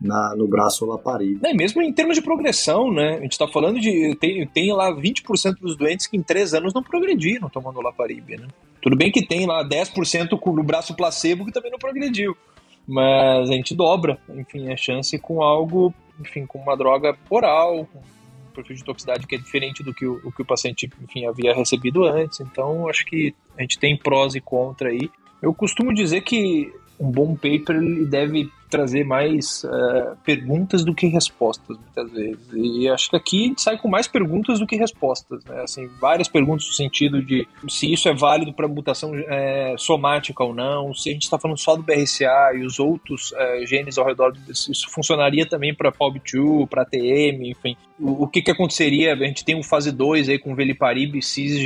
na, 0.00 0.34
no 0.36 0.46
braço 0.46 0.84
laparídeo. 0.84 1.40
É, 1.44 1.54
mesmo 1.54 1.82
em 1.82 1.92
termos 1.92 2.16
de 2.16 2.22
progressão, 2.22 2.92
né? 2.92 3.16
A 3.16 3.20
gente 3.20 3.32
está 3.32 3.48
falando 3.48 3.80
de. 3.80 4.14
Tem, 4.16 4.46
tem 4.46 4.72
lá 4.72 4.92
20% 4.92 5.54
dos 5.60 5.76
doentes 5.76 6.06
que 6.06 6.16
em 6.16 6.22
3 6.22 6.54
anos 6.54 6.74
não 6.74 6.82
progrediram 6.82 7.48
tomando 7.48 7.80
laparib, 7.80 8.36
né? 8.36 8.46
Tudo 8.82 8.96
bem 8.96 9.10
que 9.10 9.26
tem 9.26 9.46
lá 9.46 9.66
10% 9.66 10.38
no 10.54 10.62
braço 10.62 10.94
placebo 10.94 11.44
que 11.44 11.52
também 11.52 11.70
não 11.70 11.78
progrediu. 11.78 12.36
Mas 12.86 13.50
a 13.50 13.52
gente 13.52 13.74
dobra, 13.74 14.18
enfim, 14.28 14.72
a 14.72 14.76
chance 14.76 15.18
com 15.18 15.42
algo, 15.42 15.92
enfim, 16.20 16.46
com 16.46 16.58
uma 16.58 16.76
droga 16.76 17.16
oral, 17.28 17.88
perfil 18.56 18.76
de 18.76 18.84
toxicidade 18.84 19.26
que 19.26 19.34
é 19.34 19.38
diferente 19.38 19.82
do 19.82 19.94
que 19.94 20.06
o, 20.06 20.20
o 20.24 20.32
que 20.32 20.42
o 20.42 20.44
paciente, 20.44 20.90
enfim, 21.02 21.26
havia 21.26 21.54
recebido 21.54 22.04
antes. 22.04 22.40
Então, 22.40 22.88
acho 22.88 23.04
que 23.04 23.34
a 23.56 23.62
gente 23.62 23.78
tem 23.78 23.96
prós 23.96 24.34
e 24.34 24.40
contra 24.40 24.88
aí. 24.88 25.10
Eu 25.42 25.54
costumo 25.54 25.92
dizer 25.92 26.22
que 26.22 26.72
um 26.98 27.10
bom 27.10 27.34
paper 27.34 27.76
ele 27.76 28.06
deve 28.06 28.50
trazer 28.68 29.04
mais 29.04 29.64
uh, 29.64 30.16
perguntas 30.24 30.84
do 30.84 30.94
que 30.94 31.06
respostas, 31.06 31.76
muitas 31.78 32.10
vezes. 32.10 32.38
E 32.52 32.88
acho 32.88 33.10
que 33.10 33.16
aqui 33.16 33.44
a 33.44 33.48
gente 33.48 33.62
sai 33.62 33.78
com 33.78 33.88
mais 33.88 34.08
perguntas 34.08 34.58
do 34.58 34.66
que 34.66 34.76
respostas, 34.76 35.44
né? 35.44 35.62
Assim, 35.62 35.88
várias 36.00 36.28
perguntas 36.28 36.66
no 36.66 36.72
sentido 36.72 37.22
de 37.22 37.46
se 37.68 37.92
isso 37.92 38.08
é 38.08 38.14
válido 38.14 38.52
para 38.52 38.66
mutação 38.66 39.12
é, 39.14 39.74
somática 39.78 40.42
ou 40.42 40.54
não, 40.54 40.92
se 40.92 41.10
a 41.10 41.12
gente 41.12 41.22
está 41.22 41.38
falando 41.38 41.58
só 41.58 41.76
do 41.76 41.82
BRCA 41.82 42.54
e 42.54 42.64
os 42.64 42.78
outros 42.78 43.32
é, 43.36 43.64
genes 43.66 43.98
ao 43.98 44.06
redor, 44.06 44.32
isso 44.48 44.90
funcionaria 44.90 45.48
também 45.48 45.74
para 45.74 45.92
POB2, 45.92 46.68
para 46.68 46.84
TM, 46.84 47.50
enfim. 47.50 47.76
O, 47.98 48.24
o, 48.24 48.28
que, 48.28 48.42
que 48.42 48.50
aconteceria? 48.50 49.14
A 49.14 49.16
gente 49.16 49.44
tem 49.44 49.54
um 49.54 49.62
fase 49.62 49.92
2 49.92 50.28
aí 50.28 50.38
com 50.38 50.54
Veliparib, 50.54 51.22
Cis 51.22 51.52
e 51.52 51.62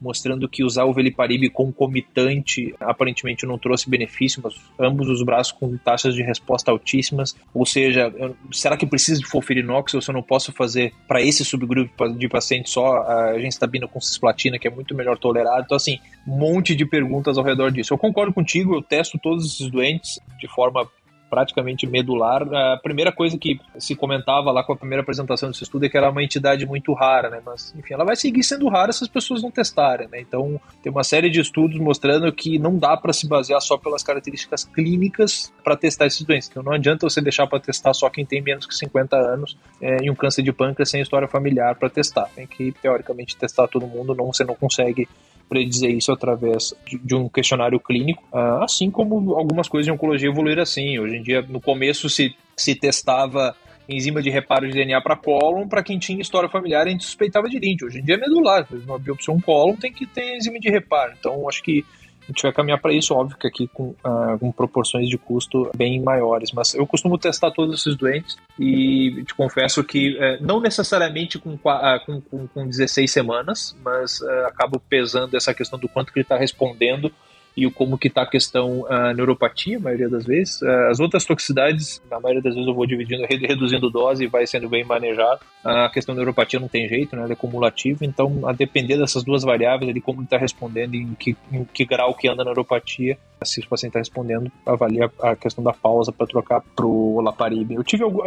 mostrando 0.00 0.48
que 0.48 0.64
usar 0.64 0.84
o 0.84 0.92
Veliparib 0.92 1.48
concomitante 1.50 2.74
aparentemente 2.80 3.46
não 3.46 3.58
trouxe 3.58 3.88
benefício, 3.88 4.40
mas 4.42 4.54
ambos 4.78 5.08
os 5.08 5.22
braços 5.22 5.52
com 5.52 5.76
taxas 5.76 6.14
de 6.14 6.22
resposta 6.22 6.70
altíssimas. 6.70 7.36
Ou 7.54 7.66
seja, 7.66 8.12
será 8.52 8.76
que 8.76 8.86
precisa 8.86 9.20
de 9.20 9.26
Folfirinox 9.26 9.94
ou 9.94 10.00
se 10.00 10.10
eu 10.10 10.14
não 10.14 10.22
posso 10.22 10.52
fazer 10.52 10.92
para 11.06 11.22
esse 11.22 11.44
subgrupo 11.44 12.08
de 12.10 12.28
pacientes 12.28 12.72
só 12.72 13.02
a 13.02 13.38
gencitabina 13.38 13.86
com 13.86 14.00
cisplatina, 14.00 14.58
que 14.58 14.68
é 14.68 14.70
muito 14.70 14.94
melhor 14.94 15.18
tolerado? 15.18 15.62
Então, 15.64 15.76
assim, 15.76 15.98
um 16.26 16.36
monte 16.36 16.74
de 16.74 16.84
perguntas 16.84 17.38
ao 17.38 17.44
redor 17.44 17.70
disso. 17.70 17.92
Eu 17.92 17.98
concordo 17.98 18.32
contigo, 18.32 18.74
eu 18.74 18.82
testo 18.82 19.18
todos 19.18 19.44
esses 19.46 19.70
doentes 19.70 20.18
de 20.38 20.48
forma 20.48 20.88
praticamente 21.28 21.86
medular. 21.86 22.42
A 22.42 22.78
primeira 22.82 23.12
coisa 23.12 23.36
que 23.38 23.60
se 23.78 23.94
comentava 23.94 24.50
lá 24.50 24.62
com 24.62 24.72
a 24.72 24.76
primeira 24.76 25.02
apresentação 25.02 25.50
desse 25.50 25.64
estudo 25.64 25.86
é 25.86 25.88
que 25.88 25.96
era 25.96 26.10
uma 26.10 26.22
entidade 26.22 26.66
muito 26.66 26.92
rara, 26.92 27.30
né? 27.30 27.40
Mas, 27.44 27.74
enfim, 27.76 27.94
ela 27.94 28.04
vai 28.04 28.16
seguir 28.16 28.42
sendo 28.42 28.68
rara 28.68 28.92
se 28.92 29.04
as 29.04 29.08
pessoas 29.08 29.42
não 29.42 29.50
testarem, 29.50 30.08
né? 30.08 30.20
Então, 30.20 30.60
tem 30.82 30.90
uma 30.90 31.04
série 31.04 31.30
de 31.30 31.40
estudos 31.40 31.78
mostrando 31.78 32.32
que 32.32 32.58
não 32.58 32.78
dá 32.78 32.96
para 32.96 33.12
se 33.12 33.28
basear 33.28 33.60
só 33.60 33.76
pelas 33.76 34.02
características 34.02 34.64
clínicas 34.64 35.52
para 35.62 35.76
testar 35.76 36.06
esses 36.06 36.22
doentes. 36.22 36.48
Então, 36.48 36.62
não 36.62 36.72
adianta 36.72 37.08
você 37.08 37.20
deixar 37.20 37.46
para 37.46 37.60
testar 37.60 37.92
só 37.94 38.08
quem 38.08 38.24
tem 38.24 38.40
menos 38.40 38.66
que 38.66 38.74
50 38.74 39.16
anos 39.16 39.56
é, 39.80 39.96
em 40.02 40.10
um 40.10 40.14
câncer 40.14 40.42
de 40.42 40.52
pâncreas 40.52 40.90
sem 40.90 41.00
história 41.00 41.28
familiar 41.28 41.74
para 41.74 41.90
testar. 41.90 42.28
Tem 42.34 42.46
que, 42.46 42.72
teoricamente, 42.72 43.36
testar 43.36 43.66
todo 43.68 43.86
mundo, 43.86 44.14
não 44.14 44.32
você 44.32 44.44
não 44.44 44.54
consegue 44.54 45.08
predizer 45.48 45.90
isso 45.90 46.12
através 46.12 46.74
de, 46.86 46.98
de 46.98 47.14
um 47.14 47.28
questionário 47.28 47.78
clínico, 47.80 48.22
uh, 48.32 48.62
assim 48.62 48.90
como 48.90 49.34
algumas 49.34 49.68
coisas 49.68 49.88
em 49.88 49.92
oncologia 49.92 50.28
evoluíram 50.28 50.62
assim. 50.62 50.98
Hoje 50.98 51.16
em 51.16 51.22
dia, 51.22 51.42
no 51.42 51.60
começo 51.60 52.08
se, 52.08 52.34
se 52.56 52.74
testava 52.74 53.54
enzima 53.88 54.20
de 54.20 54.30
reparo 54.30 54.66
de 54.66 54.72
DNA 54.72 55.00
para 55.00 55.16
cólon, 55.16 55.68
para 55.68 55.82
quem 55.82 55.98
tinha 55.98 56.20
história 56.20 56.48
familiar, 56.48 56.86
a 56.86 56.90
gente 56.90 57.04
suspeitava 57.04 57.48
de 57.48 57.58
linte. 57.58 57.84
Hoje 57.84 58.00
em 58.00 58.04
dia 58.04 58.16
é 58.16 58.18
medular, 58.18 58.66
uma 58.84 58.98
biopsia 58.98 59.32
um 59.32 59.40
cólon 59.40 59.76
tem 59.76 59.92
que 59.92 60.06
ter 60.06 60.36
enzima 60.36 60.58
de 60.58 60.68
reparo. 60.68 61.14
Então, 61.18 61.48
acho 61.48 61.62
que 61.62 61.84
a 62.26 62.32
gente 62.32 62.42
vai 62.42 62.52
caminhar 62.52 62.80
para 62.80 62.92
isso, 62.92 63.14
óbvio 63.14 63.38
que 63.38 63.46
aqui 63.46 63.68
com, 63.68 63.94
uh, 64.04 64.38
com, 64.40 64.50
proporções 64.50 65.08
de 65.08 65.16
custo 65.16 65.70
bem 65.76 66.00
maiores, 66.02 66.50
mas 66.52 66.74
eu 66.74 66.84
costumo 66.84 67.16
testar 67.16 67.52
todos 67.52 67.80
esses 67.80 67.96
doentes 67.96 68.36
e 68.58 69.22
te 69.24 69.34
confesso 69.34 69.82
que 69.84 70.16
uh, 70.16 70.44
não 70.44 70.60
necessariamente 70.60 71.38
com, 71.38 71.54
uh, 71.54 72.04
com, 72.04 72.20
com, 72.20 72.48
com 72.48 72.66
16 72.66 73.10
semanas, 73.10 73.76
mas 73.84 74.20
uh, 74.20 74.46
acabo 74.46 74.80
pesando 74.80 75.36
essa 75.36 75.54
questão 75.54 75.78
do 75.78 75.88
quanto 75.88 76.12
que 76.12 76.18
ele 76.18 76.24
está 76.24 76.36
respondendo 76.36 77.12
e 77.56 77.70
como 77.70 77.96
que 77.96 78.08
está 78.08 78.22
a 78.22 78.26
questão 78.26 78.84
a 78.88 79.14
neuropatia, 79.14 79.78
a 79.78 79.80
maioria 79.80 80.08
das 80.08 80.26
vezes. 80.26 80.62
As 80.62 81.00
outras 81.00 81.24
toxicidades, 81.24 82.02
na 82.10 82.20
maioria 82.20 82.42
das 82.42 82.54
vezes 82.54 82.68
eu 82.68 82.74
vou 82.74 82.86
dividindo, 82.86 83.24
reduzindo 83.26 83.90
dose 83.90 84.24
e 84.24 84.26
vai 84.26 84.46
sendo 84.46 84.68
bem 84.68 84.84
manejado. 84.84 85.40
A 85.64 85.88
questão 85.88 86.14
da 86.14 86.20
neuropatia 86.20 86.60
não 86.60 86.68
tem 86.68 86.88
jeito, 86.88 87.16
né? 87.16 87.22
ela 87.22 87.32
é 87.32 87.36
cumulativa, 87.36 88.04
então 88.04 88.46
a 88.46 88.52
depender 88.52 88.98
dessas 88.98 89.24
duas 89.24 89.42
variáveis, 89.42 89.92
de 89.92 90.00
como 90.00 90.22
está 90.22 90.36
respondendo 90.36 90.94
em 90.94 91.14
que, 91.14 91.36
em 91.50 91.64
que 91.64 91.84
grau 91.84 92.14
que 92.14 92.28
anda 92.28 92.42
a 92.42 92.44
neuropatia, 92.44 93.18
se 93.42 93.60
o 93.60 93.68
paciente 93.68 93.90
está 93.90 94.00
respondendo, 94.00 94.50
avalia 94.64 95.10
a 95.20 95.34
questão 95.34 95.64
da 95.64 95.72
pausa 95.72 96.12
para 96.12 96.26
trocar 96.26 96.62
para 96.74 96.86
o 96.86 97.16
olaparib. 97.16 97.72
Eu 97.72 97.84
tive 97.84 98.04
algum 98.04 98.20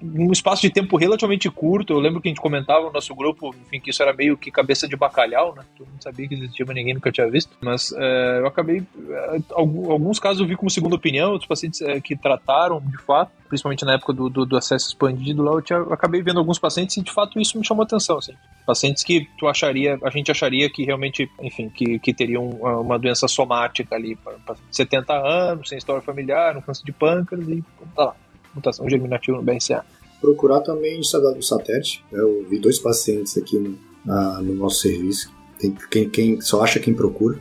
num 0.00 0.32
espaço 0.32 0.62
de 0.62 0.70
tempo 0.70 0.96
relativamente 0.96 1.50
curto, 1.50 1.92
eu 1.92 1.98
lembro 1.98 2.20
que 2.20 2.28
a 2.28 2.30
gente 2.30 2.40
comentava 2.40 2.86
no 2.86 2.92
nosso 2.92 3.14
grupo, 3.14 3.54
enfim, 3.66 3.80
que 3.80 3.90
isso 3.90 4.02
era 4.02 4.12
meio 4.12 4.36
que 4.36 4.50
cabeça 4.50 4.88
de 4.88 4.96
bacalhau, 4.96 5.54
né? 5.54 5.62
Todo 5.76 5.88
mundo 5.88 6.02
sabia 6.02 6.26
que 6.26 6.34
existia, 6.34 6.64
mas 6.66 6.74
ninguém 6.74 6.94
nunca 6.94 7.12
tinha 7.12 7.28
visto. 7.30 7.56
Mas 7.60 7.92
é, 7.96 8.38
eu 8.40 8.46
acabei. 8.46 8.82
É, 9.08 9.38
alguns 9.52 10.18
casos 10.18 10.40
eu 10.40 10.46
vi 10.46 10.56
como 10.56 10.70
segunda 10.70 10.96
opinião, 10.96 11.32
outros 11.32 11.48
pacientes 11.48 11.80
é, 11.82 12.00
que 12.00 12.16
trataram 12.16 12.80
de 12.80 12.98
fato, 12.98 13.30
principalmente 13.48 13.84
na 13.84 13.94
época 13.94 14.12
do, 14.12 14.28
do, 14.28 14.44
do 14.44 14.56
acesso 14.56 14.88
expandido 14.88 15.42
lá, 15.42 15.52
eu, 15.52 15.62
tinha, 15.62 15.78
eu, 15.78 15.92
acabei 15.92 16.22
vendo 16.22 16.38
alguns 16.38 16.58
pacientes 16.58 16.96
e 16.96 17.02
de 17.02 17.12
fato 17.12 17.40
isso 17.40 17.58
me 17.58 17.66
chamou 17.66 17.84
atenção. 17.84 18.18
Assim. 18.18 18.32
Pacientes 18.66 19.04
que 19.04 19.28
tu 19.38 19.46
acharia, 19.46 19.98
a 20.02 20.10
gente 20.10 20.30
acharia 20.30 20.68
que 20.68 20.84
realmente, 20.84 21.30
enfim, 21.40 21.68
que, 21.68 21.98
que 21.98 22.12
teriam 22.12 22.48
uma 22.48 22.98
doença 22.98 23.28
somática 23.28 23.94
ali, 23.94 24.16
para 24.16 24.56
70 24.70 25.14
anos, 25.14 25.68
sem 25.68 25.78
história 25.78 26.02
familiar, 26.02 26.56
um 26.56 26.60
câncer 26.60 26.84
de 26.84 26.92
pâncreas 26.92 27.48
e 27.48 27.64
tá 27.94 28.04
lá 28.04 28.16
mutação 28.56 28.88
germinativa 28.88 29.36
no 29.36 29.42
BRCA. 29.42 29.84
Procurar 30.20 30.60
também 30.60 31.00
estudar 31.00 31.32
do 31.32 31.42
satélite. 31.42 32.04
Eu 32.10 32.46
vi 32.48 32.58
dois 32.58 32.78
pacientes 32.78 33.36
aqui 33.36 33.58
no, 33.58 33.78
na, 34.04 34.40
no 34.42 34.54
nosso 34.54 34.80
serviço. 34.80 35.30
Tem, 35.58 35.76
quem, 35.90 36.08
quem 36.08 36.40
só 36.40 36.62
acha 36.62 36.80
quem 36.80 36.94
procura. 36.94 37.38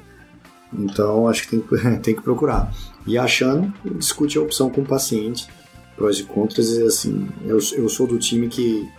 Então 0.73 1.27
acho 1.27 1.47
que 1.47 1.57
tem, 1.57 1.97
tem 1.99 2.15
que 2.15 2.21
procurar. 2.21 2.71
E 3.07 3.17
achando, 3.17 3.73
discute 3.97 4.37
a 4.37 4.41
opção 4.41 4.69
com 4.69 4.81
o 4.81 4.85
paciente, 4.85 5.47
prós 5.95 6.19
e 6.19 6.23
contras. 6.23 6.69
E 6.69 6.83
assim, 6.83 7.27
eu, 7.45 7.59
eu 7.73 7.87
sou 7.87 8.07
do 8.07 8.17
time 8.17 8.47
que, 8.47 8.89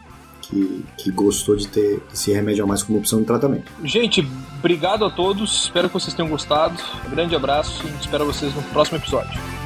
que, 0.43 0.85
que, 0.97 1.11
gostou 1.11 1.57
de 1.57 1.69
ter 1.69 2.01
esse 2.13 2.33
remédio 2.33 2.65
a 2.65 2.67
mais 2.67 2.83
como 2.83 2.99
opção 2.99 3.21
de 3.21 3.27
tratamento. 3.27 3.71
Gente, 3.85 4.27
obrigado 4.59 5.05
a 5.05 5.11
todos. 5.11 5.65
Espero 5.65 5.89
que 5.89 5.95
vocês 5.95 6.15
tenham 6.15 6.31
gostado. 6.31 6.77
Um 7.07 7.11
grande 7.11 7.35
abraço 7.35 7.87
e 7.87 8.01
espero 8.01 8.25
vocês 8.25 8.55
no 8.55 8.63
próximo 8.63 8.99
episódio. 8.99 9.66